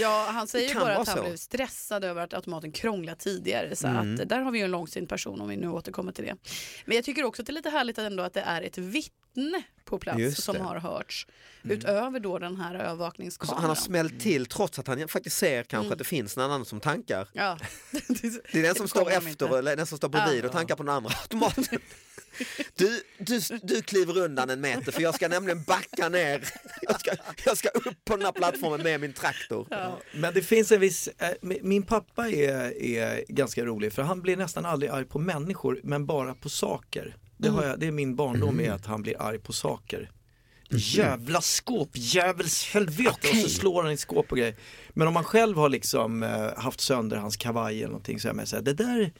Ja, 0.00 0.26
han 0.30 0.46
säger 0.46 0.68
ju 0.68 0.74
bara 0.74 0.96
att 0.96 1.08
han 1.08 1.16
så. 1.16 1.22
blev 1.22 1.36
stressad 1.36 2.04
över 2.04 2.22
att 2.22 2.34
automaten 2.34 2.72
krånglade 2.72 3.18
tidigare. 3.20 3.76
Så 3.76 3.86
Mm. 3.86 4.14
att 4.22 4.28
där 4.28 4.40
har 4.40 4.50
vi 4.50 4.58
ju 4.58 4.64
en 4.64 4.70
långsint 4.70 5.08
person 5.08 5.40
om 5.40 5.48
vi 5.48 5.56
nu 5.56 5.68
återkommer 5.68 6.12
till 6.12 6.24
det. 6.24 6.36
Men 6.84 6.96
jag 6.96 7.04
tycker 7.04 7.24
också 7.24 7.42
att 7.42 7.46
det 7.46 7.50
är 7.50 7.54
lite 7.54 7.70
härligt 7.70 7.98
ändå 7.98 8.22
att 8.22 8.32
det 8.32 8.40
är 8.40 8.62
ett 8.62 8.78
vittne 9.34 9.62
på 9.84 9.98
plats 9.98 10.42
som 10.44 10.56
har 10.60 10.76
hörts. 10.76 11.26
Utöver 11.62 12.20
då 12.20 12.38
den 12.38 12.56
här 12.56 12.78
Så 12.78 12.82
övervakningskameran. 12.84 13.60
han 13.60 13.68
har 13.70 13.74
smält 13.74 14.20
till 14.20 14.46
trots 14.46 14.78
att 14.78 14.86
han 14.86 15.08
faktiskt 15.08 15.36
ser 15.36 15.62
kanske 15.62 15.86
Mm. 15.86 15.92
att 15.92 15.98
det 15.98 16.04
finns 16.04 16.36
någon 16.36 16.44
annan 16.50 16.64
som 16.64 16.80
tankar. 16.80 17.28
Ja. 17.32 17.58
Det 17.92 18.54
är 18.58 18.62
den 18.62 18.74
som 18.74 18.88
står 18.88 19.10
efter 19.10 19.28
inte. 19.28 19.46
eller 19.58 19.76
den 19.76 19.86
som 19.86 19.98
står 19.98 20.08
bredvid 20.08 20.44
och 20.44 20.52
tankar 20.52 20.76
på 20.76 20.82
den 20.82 20.94
andra 20.94 21.10
automaten. 21.22 21.64
Du, 22.74 23.02
du, 23.18 23.40
du 23.62 23.82
kliver 23.82 24.18
undan 24.18 24.50
en 24.50 24.60
meter 24.60 24.92
för 24.92 25.02
jag 25.02 25.14
ska 25.14 25.28
nämligen 25.28 25.62
backa 25.62 26.08
ner 26.08 26.44
jag, 26.82 27.00
ska, 27.00 27.10
jag 27.44 27.56
ska 27.58 27.68
upp 27.68 28.04
på 28.04 28.16
den 28.16 28.24
här 28.24 28.32
plattformen 28.32 28.82
med 28.82 29.00
min 29.00 29.12
traktor. 29.12 29.66
Men 30.14 30.34
det 30.34 30.42
finns 30.42 30.72
en 30.72 30.80
viss, 30.80 31.08
eh, 31.18 31.28
mi- 31.42 31.60
min 31.62 31.82
pappa 31.82 32.28
är, 32.30 32.82
är 32.82 33.24
ganska 33.28 33.64
rolig 33.64 33.92
för 33.92 34.02
han 34.02 34.20
blir 34.22 34.36
nästan 34.36 34.64
aldrig 34.64 34.90
arg 34.90 35.04
på 35.04 35.18
människor 35.18 35.80
men 35.84 36.06
bara 36.06 36.34
på 36.34 36.48
saker. 36.48 37.16
Det, 37.44 37.50
har 37.50 37.64
jag, 37.64 37.80
det 37.80 37.86
är 37.86 37.92
min 37.92 38.16
barndom 38.16 38.60
är 38.60 38.70
att 38.72 38.86
han 38.86 39.02
blir 39.02 39.22
arg 39.22 39.38
på 39.38 39.52
saker. 39.52 40.10
Jävla 40.70 41.40
skåp, 41.40 41.88
jävels 41.92 42.64
helvete 42.72 43.28
och 43.30 43.36
så 43.36 43.48
slår 43.48 43.82
han 43.82 43.92
i 43.92 43.96
skåp 43.96 44.32
och 44.32 44.38
grejer. 44.38 44.56
Men 44.90 45.08
om 45.08 45.14
man 45.14 45.24
själv 45.24 45.56
har 45.56 45.68
liksom 45.68 46.22
eh, 46.22 46.56
haft 46.56 46.80
sönder 46.80 47.16
hans 47.16 47.36
kavaj 47.36 47.76
eller 47.78 47.86
någonting 47.86 48.20
så 48.20 48.28
är 48.28 48.32
man 48.32 48.46
såhär, 48.46 48.62
det 48.62 48.72
där, 48.74 49.12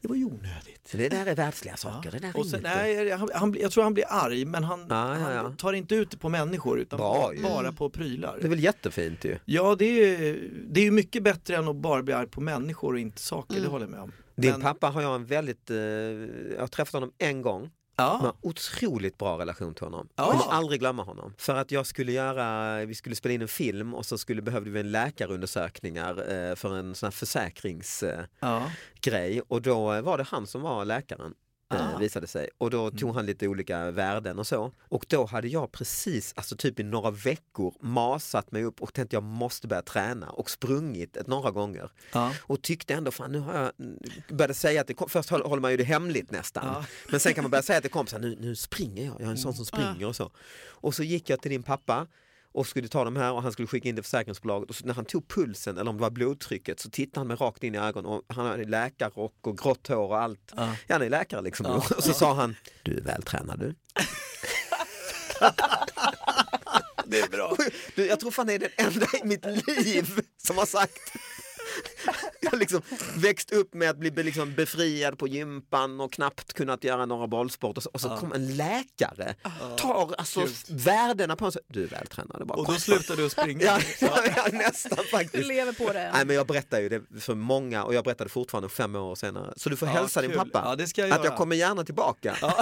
det 0.00 0.08
var 0.08 0.16
ju 0.16 0.24
onödigt. 0.24 0.88
Det 0.92 1.08
där 1.08 1.26
är 1.26 1.34
världsliga 1.34 1.76
saker. 1.76 2.10
Det 2.10 2.18
där 2.18 2.28
är 2.28 2.36
Och 2.36 2.46
sen, 2.46 2.60
nej, 2.62 3.10
han, 3.10 3.30
han, 3.34 3.56
jag 3.60 3.72
tror 3.72 3.84
han 3.84 3.94
blir 3.94 4.04
arg 4.08 4.44
men 4.44 4.64
han, 4.64 4.86
Ja, 4.88 5.18
ja, 5.18 5.32
ja. 5.32 5.42
han 5.42 5.56
tar 5.56 5.72
inte 5.72 5.94
ut 5.94 6.10
det 6.10 6.16
på 6.18 6.28
människor 6.28 6.80
utan 6.80 6.96
Bra 6.96 7.32
bara, 7.42 7.64
ju. 7.70 7.72
på 7.72 7.90
prylar. 7.90 8.38
Det 8.40 8.46
är 8.46 8.50
väl 8.50 8.60
jättefint 8.60 9.24
ju. 9.24 9.38
Ja, 9.44 9.74
det 9.78 9.84
är, 9.84 10.38
det 10.68 10.80
är 10.80 10.84
ju 10.84 10.90
mycket 10.90 11.22
bättre 11.22 11.56
än 11.56 11.68
att 11.68 11.76
bara 11.76 12.02
bli 12.02 12.14
arg 12.14 12.28
på 12.28 12.40
människor 12.40 12.92
och 12.92 12.98
inte 13.00 13.22
saker, 13.22 13.60
det 13.60 13.66
håller 13.68 13.84
jag 13.84 13.90
med 13.90 14.00
om. 14.00 14.12
Din 14.38 14.50
Men- 14.50 14.60
pappa 14.60 14.86
har 14.88 15.02
jag 15.02 15.14
en 15.14 15.26
väldigt, 15.26 15.70
eh, 15.70 15.76
jag 15.76 16.60
har 16.60 16.66
träffat 16.66 16.92
honom 16.92 17.12
en 17.18 17.42
gång. 17.42 17.70
Ja, 17.96 18.20
en 18.24 18.48
otroligt 18.50 19.18
bra 19.18 19.38
relation 19.38 19.74
till 19.74 19.84
honom. 19.84 20.08
Ja. 20.16 20.30
Jag 20.32 20.40
kommer 20.40 20.54
aldrig 20.54 20.80
glömma 20.80 21.02
honom. 21.02 21.34
För 21.38 21.54
att 21.54 21.70
jag 21.70 21.86
skulle 21.86 22.12
göra, 22.12 22.76
vi 22.84 22.94
skulle 22.94 23.14
spela 23.16 23.34
in 23.34 23.42
en 23.42 23.48
film 23.48 23.94
och 23.94 24.06
så 24.06 24.18
skulle, 24.18 24.42
behövde 24.42 24.70
vi 24.70 24.80
en 24.80 24.90
läkarundersökningar 24.90 26.10
eh, 26.32 26.54
för 26.54 26.76
en 26.76 26.94
sån 26.94 27.06
här 27.06 27.10
försäkringsgrej. 27.10 28.26
ja. 28.40 29.42
Och 29.48 29.62
då 29.62 29.92
eh, 29.92 30.02
var 30.02 30.18
det 30.18 30.24
han 30.24 30.46
som 30.46 30.62
var 30.62 30.84
läkaren. 30.84 31.34
Eh, 31.74 31.94
Ah. 31.94 31.98
visade 31.98 32.26
sig. 32.26 32.48
Och 32.58 32.70
då 32.70 32.90
tog 32.90 33.14
han 33.14 33.26
lite 33.26 33.48
olika 33.48 33.90
värden 33.90 34.38
och 34.38 34.46
så. 34.46 34.72
Och 34.88 35.04
då 35.08 35.26
hade 35.26 35.48
jag 35.48 35.72
precis, 35.72 36.32
alltså 36.36 36.56
typ 36.56 36.80
i 36.80 36.82
några 36.82 37.10
veckor 37.10 37.74
masat 37.80 38.52
mig 38.52 38.64
upp 38.64 38.82
och 38.82 38.94
tänkte 38.94 39.16
jag 39.16 39.22
måste 39.22 39.68
börja 39.68 39.82
träna 39.82 40.30
och 40.30 40.50
sprungit 40.50 41.16
ett 41.16 41.26
några 41.26 41.50
gånger. 41.50 41.90
ja. 42.12 42.32
Och 42.40 42.62
tyckte 42.62 42.94
ändå, 42.94 43.10
fan 43.10 43.32
nu 43.32 43.38
har 43.38 43.54
jag, 43.54 43.72
började 44.36 44.54
säga 44.54 44.80
att 44.80 44.86
det 44.86 44.94
kom, 44.94 45.08
först 45.08 45.30
håller 45.30 45.60
man 45.62 45.70
ju 45.70 45.76
det 45.76 45.84
hemligt 45.84 46.30
nästan. 46.30 46.66
Ja. 46.66 46.84
Men 47.10 47.20
sen 47.20 47.34
kan 47.34 47.44
man 47.44 47.50
börja 47.50 47.62
säga 47.62 47.80
till 47.80 47.90
kompisar, 47.90 48.18
nu, 48.18 48.36
nu 48.40 48.56
springer 48.56 49.04
jag, 49.04 49.14
jag 49.20 49.26
är 49.26 49.30
en 49.30 49.38
sån 49.38 49.54
som 49.54 49.64
springer 49.66 50.06
och 50.06 50.16
så. 50.16 50.30
Och 50.66 50.94
så 50.94 51.02
gick 51.02 51.30
jag 51.30 51.40
till 51.40 51.50
din 51.50 51.62
pappa 51.62 52.06
och 52.58 52.66
skulle 52.66 52.88
ta 52.88 53.04
de 53.04 53.16
här 53.16 53.32
och 53.32 53.42
han 53.42 53.52
skulle 53.52 53.68
skicka 53.68 53.88
in 53.88 53.94
det 53.94 54.02
försäkringsbolaget 54.02 54.70
och 54.70 54.76
så 54.76 54.86
när 54.86 54.94
han 54.94 55.04
tog 55.04 55.28
pulsen 55.28 55.78
eller 55.78 55.90
om 55.90 55.96
det 55.96 56.02
var 56.02 56.10
blodtrycket 56.10 56.80
så 56.80 56.90
tittade 56.90 57.20
han 57.20 57.26
mig 57.26 57.36
rakt 57.36 57.64
in 57.64 57.74
i 57.74 57.78
ögonen 57.78 58.10
och 58.10 58.22
han 58.28 58.46
hade 58.46 58.64
läkarrock 58.64 59.46
och 59.46 59.58
grått 59.58 59.88
hår 59.88 59.96
och 60.08 60.18
allt. 60.18 60.52
Ja. 60.56 60.74
Ja, 60.86 60.94
han 60.94 61.02
är 61.02 61.10
läkare 61.10 61.42
liksom. 61.42 61.66
Och 61.66 62.04
så 62.04 62.12
sa 62.12 62.34
han, 62.34 62.56
du 62.82 62.96
är 62.96 63.00
vältränad 63.00 63.58
du. 63.58 63.74
Det 67.10 67.20
är 67.20 67.28
bra. 67.28 67.56
du. 67.94 68.06
Jag 68.06 68.20
tror 68.20 68.30
fan 68.30 68.46
det 68.46 68.54
är 68.54 68.58
den 68.58 68.70
enda 68.76 69.06
i 69.22 69.26
mitt 69.26 69.44
liv 69.66 70.20
som 70.46 70.58
har 70.58 70.66
sagt 70.66 71.12
jag 72.40 72.50
har 72.50 72.58
liksom 72.58 72.82
växt 73.16 73.52
upp 73.52 73.74
med 73.74 73.90
att 73.90 73.96
bli 73.98 74.10
liksom 74.10 74.54
befriad 74.54 75.18
på 75.18 75.28
gympan 75.28 76.00
och 76.00 76.12
knappt 76.12 76.52
kunnat 76.52 76.84
göra 76.84 77.06
några 77.06 77.26
bollsport 77.26 77.76
och 77.76 77.82
så, 77.82 77.90
och 77.92 78.00
så 78.00 78.08
kom 78.16 78.32
en 78.32 78.56
läkare, 78.56 79.34
tar 79.78 80.14
alltså 80.18 80.46
värdena 80.68 81.36
på 81.36 81.44
en 81.44 81.52
så, 81.52 81.60
du 81.68 81.82
är 81.84 81.88
vältränad. 81.88 82.46
Bara, 82.46 82.58
Och 82.58 82.66
då 82.66 82.72
slutar 82.74 83.16
du 83.16 83.26
att 83.26 83.32
springa. 83.32 83.64
ja, 83.64 83.80
ja, 84.00 84.22
ja, 84.36 84.46
nästan 84.52 84.98
Du 85.02 85.04
faktiskt. 85.10 85.46
lever 85.48 85.72
på 85.72 85.92
det. 85.92 86.10
Nej 86.12 86.24
men 86.24 86.36
jag 86.36 86.46
berättar 86.46 86.80
ju 86.80 86.88
det 86.88 87.20
för 87.20 87.34
många 87.34 87.84
och 87.84 87.94
jag 87.94 88.04
berättade 88.04 88.30
fortfarande 88.30 88.68
fem 88.68 88.94
år 88.96 89.14
senare. 89.14 89.52
Så 89.56 89.68
du 89.68 89.76
får 89.76 89.88
Ja, 89.88 89.94
hälsa 89.94 90.20
din 90.20 90.30
kul. 90.30 90.38
pappa 90.38 90.62
Ja, 90.64 90.76
det 90.76 90.86
ska 90.86 91.00
jag 91.00 91.10
att 91.10 91.16
göra. 91.18 91.26
jag 91.26 91.36
kommer 91.36 91.56
gärna 91.56 91.84
tillbaka. 91.84 92.36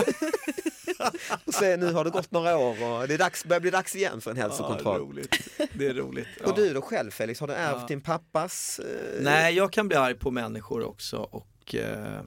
och 1.46 1.54
säga 1.54 1.76
nu 1.76 1.92
har 1.92 2.04
det 2.04 2.10
gått 2.10 2.30
några 2.30 2.58
år 2.58 2.70
och 3.00 3.08
det 3.08 3.14
är 3.14 3.18
dags, 3.18 3.44
börjar 3.44 3.60
bli 3.60 3.70
dags 3.70 3.96
igen 3.96 4.20
för 4.20 4.30
en 4.30 4.36
Ja, 4.36 4.42
hälsokontroll. 4.42 5.00
roligt. 5.00 5.48
Det 5.72 5.86
är 5.86 5.94
roligt. 5.94 6.26
Ja. 6.40 6.46
Och 6.50 6.56
du 6.56 6.74
då 6.74 6.82
själv 6.82 7.10
Felix, 7.10 7.40
har 7.40 7.46
du 7.46 7.54
ärvt 7.54 7.76
Ja. 7.80 7.86
din 7.88 8.00
pappas? 8.00 8.78
Eh... 8.78 9.22
Nej, 9.22 9.54
jag 9.54 9.72
kan 9.72 9.88
bli 9.88 9.96
arg 9.96 10.14
på 10.14 10.30
människor 10.30 10.82
också 10.84 11.16
och 11.16 11.74
eh, 11.74 12.20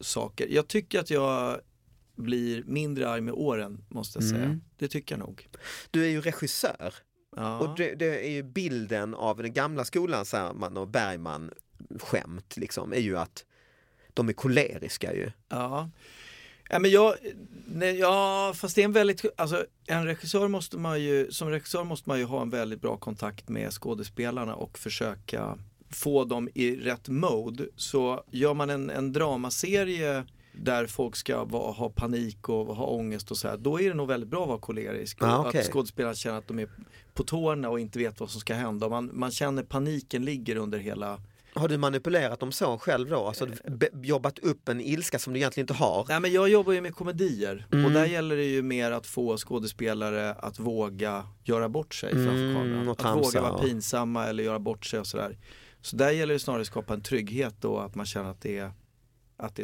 saker. 0.00 0.46
Jag 0.50 0.68
tycker 0.68 1.00
att 1.00 1.10
jag 1.10 1.60
blir 2.16 2.62
mindre 2.66 3.08
arg 3.08 3.20
med 3.20 3.34
åren, 3.34 3.84
måste 3.88 4.18
jag 4.18 4.28
säga. 4.28 4.44
Mm. 4.44 4.60
Det 4.76 4.88
tycker 4.88 5.14
jag 5.14 5.20
nog. 5.26 5.48
Du 5.90 6.04
är 6.04 6.08
ju 6.08 6.20
regissör 6.20 6.94
Ja. 7.36 7.58
och 7.58 7.76
det, 7.76 7.94
det 7.94 8.26
är 8.26 8.30
ju 8.30 8.42
bilden 8.42 9.14
av 9.14 9.36
den 9.42 9.52
gamla 9.52 9.84
skolan 9.84 10.24
Särman 10.24 10.76
och 10.76 10.88
Bergman 10.88 11.50
skämt 12.00 12.56
liksom, 12.56 12.92
är 12.92 12.98
ju 13.00 13.18
att 13.18 13.44
de 14.14 14.28
är 14.28 14.32
koleriska 14.32 15.14
ju. 15.14 15.30
Ja. 15.48 15.90
Ja, 16.70 16.78
men 16.78 16.90
jag, 16.90 17.14
nej, 17.66 17.98
ja, 17.98 18.52
fast 18.56 18.74
det 18.74 18.80
är 18.80 18.84
en 18.84 18.92
väldigt, 18.92 19.24
alltså 19.36 19.66
en 19.86 20.04
regissör 20.04 20.48
måste 20.48 20.76
man 20.78 21.02
ju, 21.02 21.32
som 21.32 21.48
regissör 21.48 21.84
måste 21.84 22.08
man 22.08 22.18
ju 22.18 22.24
ha 22.24 22.42
en 22.42 22.50
väldigt 22.50 22.80
bra 22.80 22.96
kontakt 22.96 23.48
med 23.48 23.72
skådespelarna 23.72 24.54
och 24.54 24.78
försöka 24.78 25.58
få 25.90 26.24
dem 26.24 26.48
i 26.54 26.76
rätt 26.76 27.08
mode. 27.08 27.66
Så 27.76 28.24
gör 28.30 28.54
man 28.54 28.70
en, 28.70 28.90
en 28.90 29.12
dramaserie 29.12 30.24
där 30.52 30.86
folk 30.86 31.16
ska 31.16 31.44
vara, 31.44 31.72
ha 31.72 31.90
panik 31.90 32.48
och 32.48 32.76
ha 32.76 32.86
ångest 32.86 33.30
och 33.30 33.36
så 33.36 33.48
här, 33.48 33.56
då 33.56 33.80
är 33.80 33.88
det 33.88 33.94
nog 33.94 34.08
väldigt 34.08 34.30
bra 34.30 34.42
att 34.42 34.48
vara 34.48 34.58
kolerisk. 34.58 35.22
Ah, 35.22 35.48
okej. 35.48 35.60
Att 35.60 35.66
skådespelarna 35.66 36.14
känner 36.14 36.38
att 36.38 36.48
de 36.48 36.58
är 36.58 36.68
på 37.14 37.22
tårna 37.22 37.70
och 37.70 37.80
inte 37.80 37.98
vet 37.98 38.20
vad 38.20 38.30
som 38.30 38.40
ska 38.40 38.54
hända. 38.54 38.88
Man, 38.88 39.10
man 39.12 39.30
känner 39.30 39.62
paniken 39.62 40.24
ligger 40.24 40.56
under 40.56 40.78
hela 40.78 41.20
Har 41.60 41.68
du 41.68 41.78
manipulerat 41.78 42.40
dem 42.40 42.52
så 42.52 42.78
själv 42.78 43.08
då? 43.08 43.26
Alltså 43.26 43.46
be- 43.68 43.88
jobbat 44.02 44.38
upp 44.38 44.68
en 44.68 44.80
ilska 44.80 45.18
som 45.18 45.32
du 45.32 45.38
egentligen 45.38 45.62
inte 45.64 45.74
har? 45.74 46.06
Nej 46.08 46.20
men 46.20 46.32
jag 46.32 46.48
jobbar 46.48 46.72
ju 46.72 46.80
med 46.80 46.94
komedier 46.94 47.66
Mm. 47.72 47.84
och 47.84 47.90
där 47.90 48.06
gäller 48.06 48.36
det 48.36 48.44
ju 48.44 48.62
mer 48.62 48.90
att 48.90 49.06
få 49.06 49.36
skådespelare 49.36 50.30
att 50.34 50.58
våga 50.58 51.26
göra 51.44 51.68
bort 51.68 51.94
sig 51.94 52.10
framför 52.12 52.30
Mm, 52.32 52.54
kameran. 52.54 52.88
Att 52.88 53.16
våga 53.26 53.40
vara 53.42 53.62
pinsamma 53.62 54.26
eller 54.26 54.42
göra 54.44 54.58
bort 54.58 54.86
sig 54.86 55.00
och 55.00 55.06
sådär. 55.06 55.38
Så 55.82 55.96
där 55.96 56.10
gäller 56.10 56.32
det 56.32 56.38
snarare 56.40 56.60
att 56.60 56.66
skapa 56.66 56.94
en 56.94 57.00
trygghet 57.02 57.54
då 57.60 57.78
att 57.78 57.94
man 57.94 58.06
känner 58.06 58.30
att 58.30 58.40
det 58.40 58.58
är, 58.58 58.72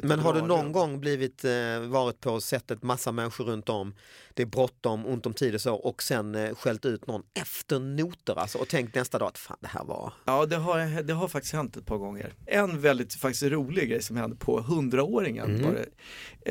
Men 0.02 0.18
har 0.18 0.34
du 0.34 0.42
någon 0.42 0.72
gång 0.72 1.00
blivit, 1.00 1.44
eh, 1.44 1.80
varit 1.80 2.20
på 2.20 2.40
ett 2.52 2.82
massa 2.82 3.12
människor 3.12 3.44
runt 3.44 3.68
om, 3.68 3.94
det 4.34 4.42
är 4.42 4.46
bråttom, 4.46 5.06
ont 5.06 5.26
om 5.26 5.34
tid 5.34 5.54
och 5.54 5.60
så 5.60 5.74
och 5.74 6.02
sen 6.02 6.34
eh, 6.34 6.54
skällt 6.54 6.84
ut 6.84 7.06
någon 7.06 7.22
efter 7.34 7.78
noter 7.78 8.38
alltså 8.38 8.58
och 8.58 8.68
tänkt 8.68 8.94
nästa 8.94 9.18
dag 9.18 9.28
att 9.28 9.38
fan 9.38 9.56
det 9.60 9.68
här 9.68 9.84
var 9.84 10.12
Ja 10.24 10.46
det 10.46 10.56
har, 10.56 11.02
det 11.02 11.12
har 11.12 11.28
faktiskt 11.28 11.54
hänt 11.54 11.76
ett 11.76 11.86
par 11.86 11.96
gånger. 11.96 12.32
En 12.46 12.80
väldigt 12.80 13.14
faktiskt 13.14 13.42
rolig 13.42 13.88
grej 13.88 14.02
som 14.02 14.16
hände 14.16 14.36
på 14.36 14.60
100-åringen. 14.60 15.44
Mm. 15.44 15.62
Var 15.62 15.72
det. 15.72 15.86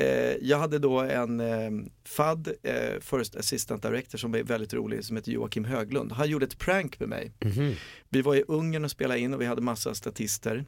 Eh, 0.02 0.36
jag 0.40 0.58
hade 0.58 0.78
då 0.78 1.00
en 1.00 1.40
eh, 1.40 1.70
FAD, 2.04 2.48
eh, 2.62 3.00
First 3.00 3.36
Assistant 3.36 3.82
Director 3.82 4.18
som 4.18 4.34
är 4.34 4.42
väldigt 4.42 4.74
rolig 4.74 5.04
som 5.04 5.16
heter 5.16 5.32
Joakim 5.32 5.64
Höglund. 5.64 6.12
Han 6.12 6.28
gjorde 6.28 6.46
ett 6.46 6.58
prank 6.58 7.00
med 7.00 7.08
mig. 7.08 7.32
Vi 8.08 8.22
var 8.22 8.34
i 8.34 8.44
Ungern 8.48 8.84
och 8.84 8.90
spelade 8.90 9.20
in 9.20 9.34
och 9.34 9.40
vi 9.40 9.46
hade 9.46 9.62
massa 9.62 9.94
statister. 9.94 10.64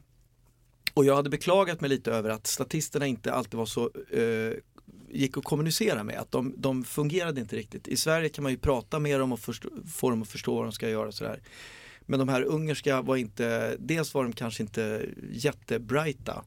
Och 0.99 1.05
jag 1.05 1.15
hade 1.15 1.29
beklagat 1.29 1.81
mig 1.81 1.89
lite 1.89 2.11
över 2.11 2.29
att 2.29 2.47
statisterna 2.47 3.07
inte 3.07 3.33
alltid 3.33 3.57
var 3.57 3.65
så 3.65 3.91
eh, 4.11 4.53
gick 5.09 5.37
att 5.37 5.43
kommunicera 5.43 6.03
med, 6.03 6.19
att 6.19 6.31
de, 6.31 6.53
de 6.57 6.83
fungerade 6.83 7.41
inte 7.41 7.55
riktigt. 7.55 7.87
I 7.87 7.97
Sverige 7.97 8.29
kan 8.29 8.43
man 8.43 8.51
ju 8.51 8.57
prata 8.57 8.99
med 8.99 9.19
dem 9.19 9.31
och 9.31 9.39
förstå, 9.39 9.69
få 9.93 10.09
dem 10.09 10.21
att 10.21 10.27
förstå 10.27 10.55
vad 10.55 10.65
de 10.65 10.71
ska 10.71 10.89
göra 10.89 11.07
och 11.07 11.13
sådär. 11.13 11.41
Men 12.01 12.19
de 12.19 12.29
här 12.29 12.41
ungerska 12.41 13.01
var 13.01 13.15
inte, 13.15 13.75
dels 13.79 14.13
var 14.13 14.23
de 14.23 14.33
kanske 14.33 14.63
inte 14.63 15.05
jättebrighta. 15.31 16.43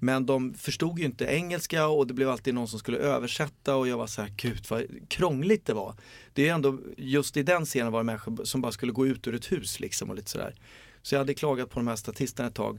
Men 0.00 0.26
de 0.26 0.54
förstod 0.54 0.98
ju 0.98 1.04
inte 1.04 1.24
engelska 1.24 1.86
och 1.86 2.06
det 2.06 2.14
blev 2.14 2.30
alltid 2.30 2.54
någon 2.54 2.68
som 2.68 2.78
skulle 2.78 2.98
översätta 2.98 3.76
och 3.76 3.88
jag 3.88 3.98
var 3.98 4.06
så 4.06 4.22
här, 4.22 4.32
gud 4.36 4.66
vad 4.68 5.08
krångligt 5.08 5.66
det 5.66 5.74
var. 5.74 5.94
Det 6.32 6.48
är 6.48 6.54
ändå, 6.54 6.78
just 6.96 7.36
i 7.36 7.42
den 7.42 7.64
scenen 7.64 7.92
var 7.92 8.00
det 8.00 8.04
människor 8.04 8.44
som 8.44 8.60
bara 8.60 8.72
skulle 8.72 8.92
gå 8.92 9.06
ut 9.06 9.26
ur 9.26 9.34
ett 9.34 9.52
hus 9.52 9.80
liksom 9.80 10.10
och 10.10 10.16
lite 10.16 10.30
sådär. 10.30 10.54
Så 11.02 11.14
jag 11.14 11.20
hade 11.20 11.34
klagat 11.34 11.70
på 11.70 11.78
de 11.78 11.88
här 11.88 11.96
statisterna 11.96 12.48
ett 12.48 12.54
tag. 12.54 12.78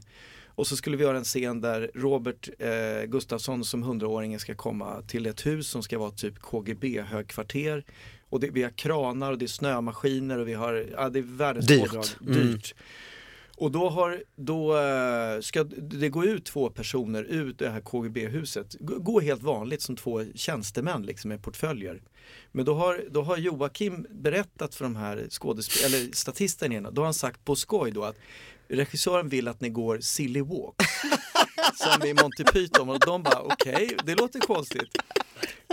Och 0.54 0.66
så 0.66 0.76
skulle 0.76 0.96
vi 0.96 1.04
göra 1.04 1.18
en 1.18 1.24
scen 1.24 1.60
där 1.60 1.90
Robert 1.94 2.48
eh, 2.58 3.04
Gustafsson 3.06 3.64
som 3.64 3.84
100-åringen 3.84 4.38
ska 4.38 4.54
komma 4.54 5.02
till 5.02 5.26
ett 5.26 5.46
hus 5.46 5.68
som 5.68 5.82
ska 5.82 5.98
vara 5.98 6.10
typ 6.10 6.38
KGB 6.38 7.00
högkvarter. 7.00 7.84
Och 8.28 8.40
det, 8.40 8.50
vi 8.50 8.62
har 8.62 8.70
kranar 8.70 9.32
och 9.32 9.38
det 9.38 9.44
är 9.44 9.46
snömaskiner 9.46 10.38
och 10.38 10.48
vi 10.48 10.54
har, 10.54 10.86
ja 10.92 11.08
det 11.08 11.18
är 11.18 11.22
världens 11.22 11.66
Dyrt. 11.66 11.80
pådrag. 11.80 12.04
Mm. 12.20 12.34
Dyrt. 12.34 12.74
Och 13.56 13.70
då, 13.70 13.88
har, 13.88 14.22
då 14.36 14.76
eh, 14.76 15.40
ska 15.40 15.64
det 15.64 16.08
gå 16.08 16.24
ut 16.24 16.44
två 16.44 16.70
personer 16.70 17.22
ut 17.22 17.58
det 17.58 17.70
här 17.70 17.80
KGB-huset. 17.80 18.76
Gå- 18.80 19.20
helt 19.20 19.42
vanligt 19.42 19.82
som 19.82 19.96
två 19.96 20.24
tjänstemän 20.34 21.02
liksom 21.02 21.28
med 21.28 21.42
portföljer. 21.42 22.02
Men 22.52 22.64
då 22.64 22.74
har, 22.74 23.04
då 23.10 23.22
har 23.22 23.36
Joakim 23.36 24.06
berättat 24.10 24.74
för 24.74 24.84
de 24.84 24.96
här 24.96 25.26
skådespel- 25.30 25.86
eller 25.86 26.12
statisterna, 26.12 26.90
då 26.90 27.00
har 27.02 27.06
han 27.06 27.14
sagt 27.14 27.44
på 27.44 27.56
skoj 27.56 27.90
då 27.90 28.04
att 28.04 28.16
regissören 28.68 29.28
vill 29.28 29.48
att 29.48 29.60
ni 29.60 29.68
går 29.68 29.98
silly 30.00 30.40
walk. 30.40 30.74
som 31.74 32.02
i 32.06 32.14
Monty 32.14 32.44
Python 32.44 32.88
och 32.88 33.00
de 33.00 33.22
bara 33.22 33.40
okej, 33.40 33.96
det 34.04 34.14
låter 34.14 34.40
konstigt. 34.40 34.98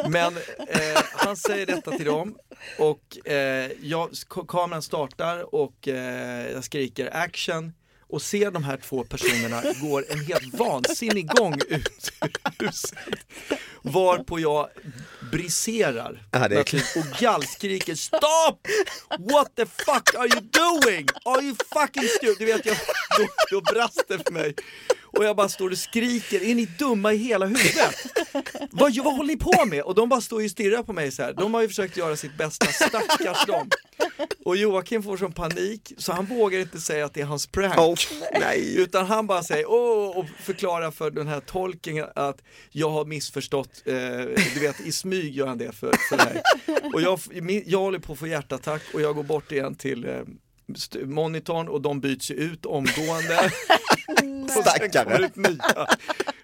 Men 0.10 0.38
eh, 0.68 1.02
han 1.14 1.38
säger 1.38 1.66
detta 1.66 1.92
till 1.92 2.06
dem 2.06 2.38
och 2.80 3.28
eh, 3.28 3.72
jag, 3.82 4.10
kameran 4.48 4.82
startar 4.82 5.56
och 5.56 5.88
eh, 5.88 6.52
jag 6.52 6.64
skriker 6.64 7.16
action 7.16 7.74
och 8.12 8.22
ser 8.22 8.52
de 8.52 8.64
här 8.64 8.78
två 8.78 9.04
personerna 9.04 9.64
går 9.82 10.06
en 10.10 10.26
helt 10.26 10.54
vansinnig 10.54 11.28
gång 11.28 11.54
ut 11.68 12.12
ur 12.22 12.66
huset. 12.66 12.98
Varpå 13.82 14.40
jag 14.40 14.70
briserar 15.32 16.24
Ja, 16.32 17.02
och 17.02 17.20
gallskriker 17.20 17.96
Stop! 17.96 18.68
What 19.32 19.56
the 19.56 19.66
fuck 19.66 20.16
are 20.16 20.28
you 20.28 20.42
doing? 20.42 21.08
Are 21.26 21.42
you 21.42 21.56
fucking 21.74 22.04
stupid? 22.04 22.36
Du 22.40 22.46
vet, 22.46 22.66
jag, 22.66 22.78
då, 23.18 23.28
då 23.52 23.74
brast 23.74 24.04
det 24.08 24.20
för 24.20 24.34
mig. 24.34 24.56
Och 25.12 25.26
jag 25.26 25.36
bara 25.36 25.50
står 25.50 25.70
och 25.70 25.78
skriker, 25.78 26.44
är 26.44 26.56
ni 26.56 26.66
dumma 26.66 27.14
i 27.14 27.18
hela 27.18 27.46
huvudet? 27.46 27.96
Vad, 28.72 28.98
vad 28.98 29.14
håller 29.14 29.28
ni 29.28 29.38
på 29.38 29.66
med? 29.66 29.84
Och 29.84 29.96
de 29.96 30.10
bara 30.10 30.22
står 30.22 30.42
ju 30.42 30.46
och 30.46 30.52
stirrar 30.52 30.84
på 30.84 30.94
mig 30.94 31.12
så 31.12 31.24
här. 31.24 31.34
De 31.34 31.54
har 31.54 31.62
ju 31.62 31.68
försökt 31.68 31.98
göra 31.98 32.16
sitt 32.16 32.38
bästa, 32.38 32.66
stackars 32.66 33.46
dem. 33.46 33.70
Och 34.46 34.58
Joakim 34.58 35.04
får 35.04 35.18
sån 35.18 35.32
panik 35.34 35.94
så 35.98 36.14
han 36.14 36.26
vågar 36.26 36.60
inte 36.60 36.80
säga 36.80 37.06
att 37.06 37.14
det 37.14 37.22
är 37.22 37.26
hans 37.26 37.48
prank. 37.48 37.78
Oh, 37.78 37.96
nej. 38.40 38.78
Utan 38.78 39.06
han 39.06 39.28
bara 39.28 39.44
säger 39.44 39.72
åh 39.72 40.18
och 40.18 40.26
förklarar 40.40 40.92
för 40.92 41.12
den 41.12 41.28
här 41.28 41.40
tolken 41.40 42.06
att 42.16 42.42
jag 42.72 42.90
har 42.90 43.06
missförstått, 43.06 43.82
eh, 43.86 43.94
du 44.54 44.60
vet 44.60 44.80
i 44.80 44.92
smyg 44.92 45.36
gör 45.36 45.48
han 45.48 45.58
det 45.58 45.72
för, 45.72 45.94
för 46.10 46.18
det 46.18 46.24
här. 46.24 46.42
Och 46.94 47.02
jag, 47.02 47.20
jag 47.66 47.80
håller 47.80 48.00
på 48.00 48.14
att 48.14 48.20
få 48.20 48.28
hjärtattack 48.28 48.82
och 48.94 49.02
jag 49.02 49.16
går 49.16 49.24
bort 49.24 49.52
igen 49.52 49.76
till 49.76 50.06
eh, 50.06 50.22
monitorn 51.04 51.68
och 51.68 51.82
de 51.82 52.00
byts 52.00 52.32
ju 52.32 52.36
ut 52.36 52.66
omgående. 52.66 53.52
Stackare. 54.62 55.30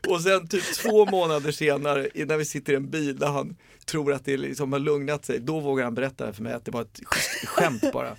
Och 0.07 0.21
sen 0.21 0.47
typ 0.47 0.63
två 0.73 1.05
månader 1.05 1.51
senare, 1.51 2.09
när 2.15 2.37
vi 2.37 2.45
sitter 2.45 2.73
i 2.73 2.75
en 2.75 2.89
bil 2.89 3.17
där 3.17 3.27
han 3.27 3.55
tror 3.87 4.13
att 4.13 4.25
det 4.25 4.37
liksom 4.37 4.71
har 4.73 4.79
lugnat 4.79 5.25
sig, 5.25 5.39
då 5.39 5.59
vågar 5.59 5.83
han 5.83 5.93
berätta 5.95 6.33
för 6.33 6.43
mig 6.43 6.53
att 6.53 6.65
det 6.65 6.71
var 6.71 6.81
ett 6.81 6.99
sk- 6.99 7.45
skämt 7.47 7.83
bara. 7.93 8.15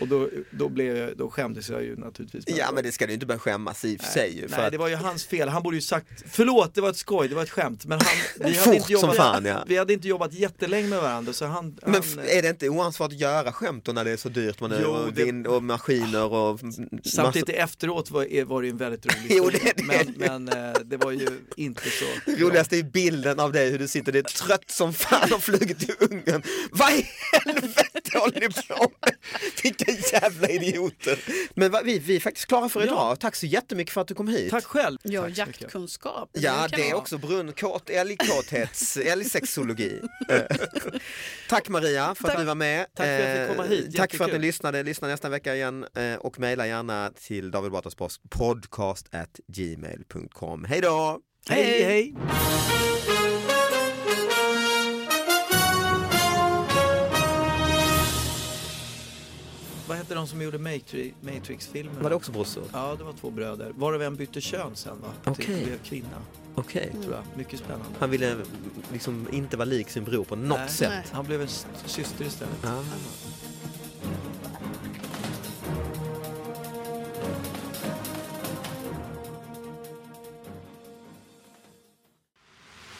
Och 0.00 0.08
då, 0.08 0.28
då, 0.50 0.68
blev 0.68 0.96
jag, 0.96 1.16
då 1.16 1.30
skämdes 1.30 1.68
jag 1.70 1.82
ju 1.82 1.96
naturligtvis. 1.96 2.44
Ja 2.58 2.70
men 2.74 2.84
det 2.84 2.92
ska 2.92 3.06
du 3.06 3.12
inte 3.12 3.26
börja 3.26 3.38
skämmas 3.38 3.84
i 3.84 3.96
och 3.96 4.00
för 4.00 4.12
sig 4.12 4.48
för 4.48 4.56
Nej, 4.56 4.66
att- 4.66 4.72
det 4.72 4.78
var 4.78 4.88
ju 4.88 4.94
hans 4.94 5.24
fel. 5.26 5.48
Han 5.48 5.62
borde 5.62 5.76
ju 5.76 5.80
sagt 5.82 6.06
förlåt, 6.26 6.74
det 6.74 6.80
var 6.80 6.90
ett 6.90 6.96
skoj, 6.96 7.28
det 7.28 7.34
var 7.34 7.42
ett 7.42 7.50
skämt. 7.50 7.86
Men 7.86 8.00
han, 8.00 8.08
vi, 8.38 8.44
hade 8.44 8.54
Fort 8.64 8.74
inte 8.74 8.92
jobbat, 8.92 9.10
som 9.10 9.16
fan, 9.24 9.44
ja. 9.44 9.64
vi 9.68 9.76
hade 9.76 9.92
inte 9.92 10.08
jobbat 10.08 10.32
jättelänge 10.32 10.88
med 10.88 11.00
varandra 11.02 11.32
så 11.32 11.44
han... 11.46 11.76
Men 11.86 11.94
han 11.94 12.02
är 12.28 12.42
det 12.42 12.48
inte 12.48 12.68
oansvarigt 12.68 13.14
att 13.14 13.20
göra 13.20 13.52
skämt 13.52 13.84
då 13.84 13.92
när 13.92 14.04
det 14.04 14.10
är 14.10 14.16
så 14.16 14.28
dyrt 14.28 14.60
man 14.60 14.72
Jo, 14.82 14.88
och, 14.90 15.12
det- 15.12 15.24
vind 15.24 15.46
och 15.46 15.62
maskiner 15.62 16.32
och 16.32 16.60
Samtidigt 17.04 17.48
massa- 17.48 17.62
efteråt 17.62 18.10
var, 18.10 18.24
är- 18.24 18.44
var 18.44 18.60
det 18.62 18.66
ju 18.66 18.70
en 18.70 18.76
väldigt 18.76 19.06
rolig 19.06 19.26
Jo, 19.36 19.50
det 19.52 19.68
är 19.68 19.72
det. 19.76 19.82
Men, 20.18 20.44
men 20.46 20.68
eh, 20.74 20.80
det 20.84 20.96
var 20.96 21.10
ju 21.10 21.28
inte 21.56 21.82
så 21.90 22.04
Det 22.30 22.36
roligaste 22.42 22.76
är 22.78 22.82
bilden 22.82 23.40
av 23.40 23.52
dig 23.52 23.70
hur 23.70 23.78
du 23.78 23.88
sitter, 23.88 24.12
det 24.12 24.18
är 24.18 24.22
trött 24.22 24.70
som 24.70 24.92
fan 24.92 25.09
och 25.34 25.42
flugit 25.42 25.78
till 25.78 25.94
Ungern. 25.98 26.42
Vad 26.70 26.92
i 26.92 27.06
helvete 27.32 28.18
håller 28.18 28.40
ni 28.40 28.48
på 28.48 28.90
med? 29.00 29.14
Vilka 29.62 29.92
jävla 30.12 30.48
idioter. 30.48 31.18
Men 31.54 31.70
va, 31.70 31.80
vi, 31.84 31.98
vi 31.98 32.16
är 32.16 32.20
faktiskt 32.20 32.46
klara 32.46 32.68
för 32.68 32.82
idag. 32.82 33.20
Tack 33.20 33.36
så 33.36 33.46
jättemycket 33.46 33.94
för 33.94 34.00
att 34.00 34.08
du 34.08 34.14
kom 34.14 34.28
hit. 34.28 34.50
Tack 34.50 34.64
själv. 34.64 34.98
Ja, 35.02 35.22
Tack 35.22 35.36
så 35.36 35.46
mycket. 35.46 35.60
jaktkunskap. 35.62 36.30
Ja, 36.32 36.52
kan 36.70 36.70
det 36.80 36.86
är 36.86 36.90
vara. 36.90 37.00
också 37.00 37.18
brunnkåt, 37.18 37.90
älgkåthets, 37.90 38.96
älgsexologi. 38.96 40.00
Eh, 40.28 40.40
Tack 41.48 41.68
Maria 41.68 42.14
för 42.14 42.24
att 42.24 42.30
Tack. 42.30 42.38
du 42.40 42.44
var 42.46 42.54
med. 42.54 42.86
Tack 42.94 43.06
för 43.06 43.20
att 43.22 43.38
jag 43.38 43.48
fick 43.48 43.56
komma 43.56 43.68
hit. 43.68 43.86
Eh, 43.86 43.92
Tack 43.92 44.10
för 44.14 44.24
att 44.24 44.28
ni 44.28 44.32
Jättekul. 44.32 44.40
lyssnade. 44.40 44.82
Lyssna 44.82 45.08
nästa 45.08 45.28
vecka 45.28 45.54
igen 45.54 45.86
eh, 45.96 46.14
och 46.14 46.38
mejla 46.38 46.66
gärna 46.66 47.10
till 47.20 47.50
David 47.50 47.72
Batras 47.72 47.94
podcast 48.30 49.14
at 49.14 49.40
gmail.com. 49.48 50.64
Hej 50.64 50.80
då! 50.80 51.18
Hej, 51.48 51.82
hej. 51.84 52.14
Vad 59.90 59.98
hette 59.98 60.14
de 60.14 60.26
som 60.26 60.42
gjorde 60.42 60.58
Matri- 60.58 61.12
Matrix-filmerna? 61.20 62.02
Var 62.02 62.10
det 62.10 62.16
också 62.16 62.32
brorsor? 62.32 62.64
Ja, 62.72 62.94
det 62.98 63.04
var 63.04 63.12
två 63.12 63.30
bröder. 63.30 63.72
Varav 63.76 64.02
en 64.02 64.16
bytte 64.16 64.40
kön 64.40 64.70
sen 64.76 65.00
va? 65.00 65.08
Okej. 65.24 65.44
Till 65.44 65.64
blev 65.66 65.78
kvinna, 65.84 66.22
Okej. 66.54 66.92
tror 67.02 67.14
jag. 67.14 67.22
Mycket 67.36 67.58
spännande. 67.60 67.86
Han 67.98 68.10
ville 68.10 68.36
liksom 68.92 69.26
inte 69.32 69.56
vara 69.56 69.64
lik 69.64 69.90
sin 69.90 70.04
bror 70.04 70.24
på 70.24 70.36
något 70.36 70.58
Nej. 70.58 70.68
sätt. 70.68 70.88
Nej. 70.90 71.04
Han 71.12 71.24
blev 71.26 71.42
en 71.42 71.48
syster 71.86 72.24
istället. 72.24 72.54
Ja. 72.62 72.82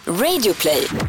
Radioplay. 0.07 0.85
Even 0.85 1.09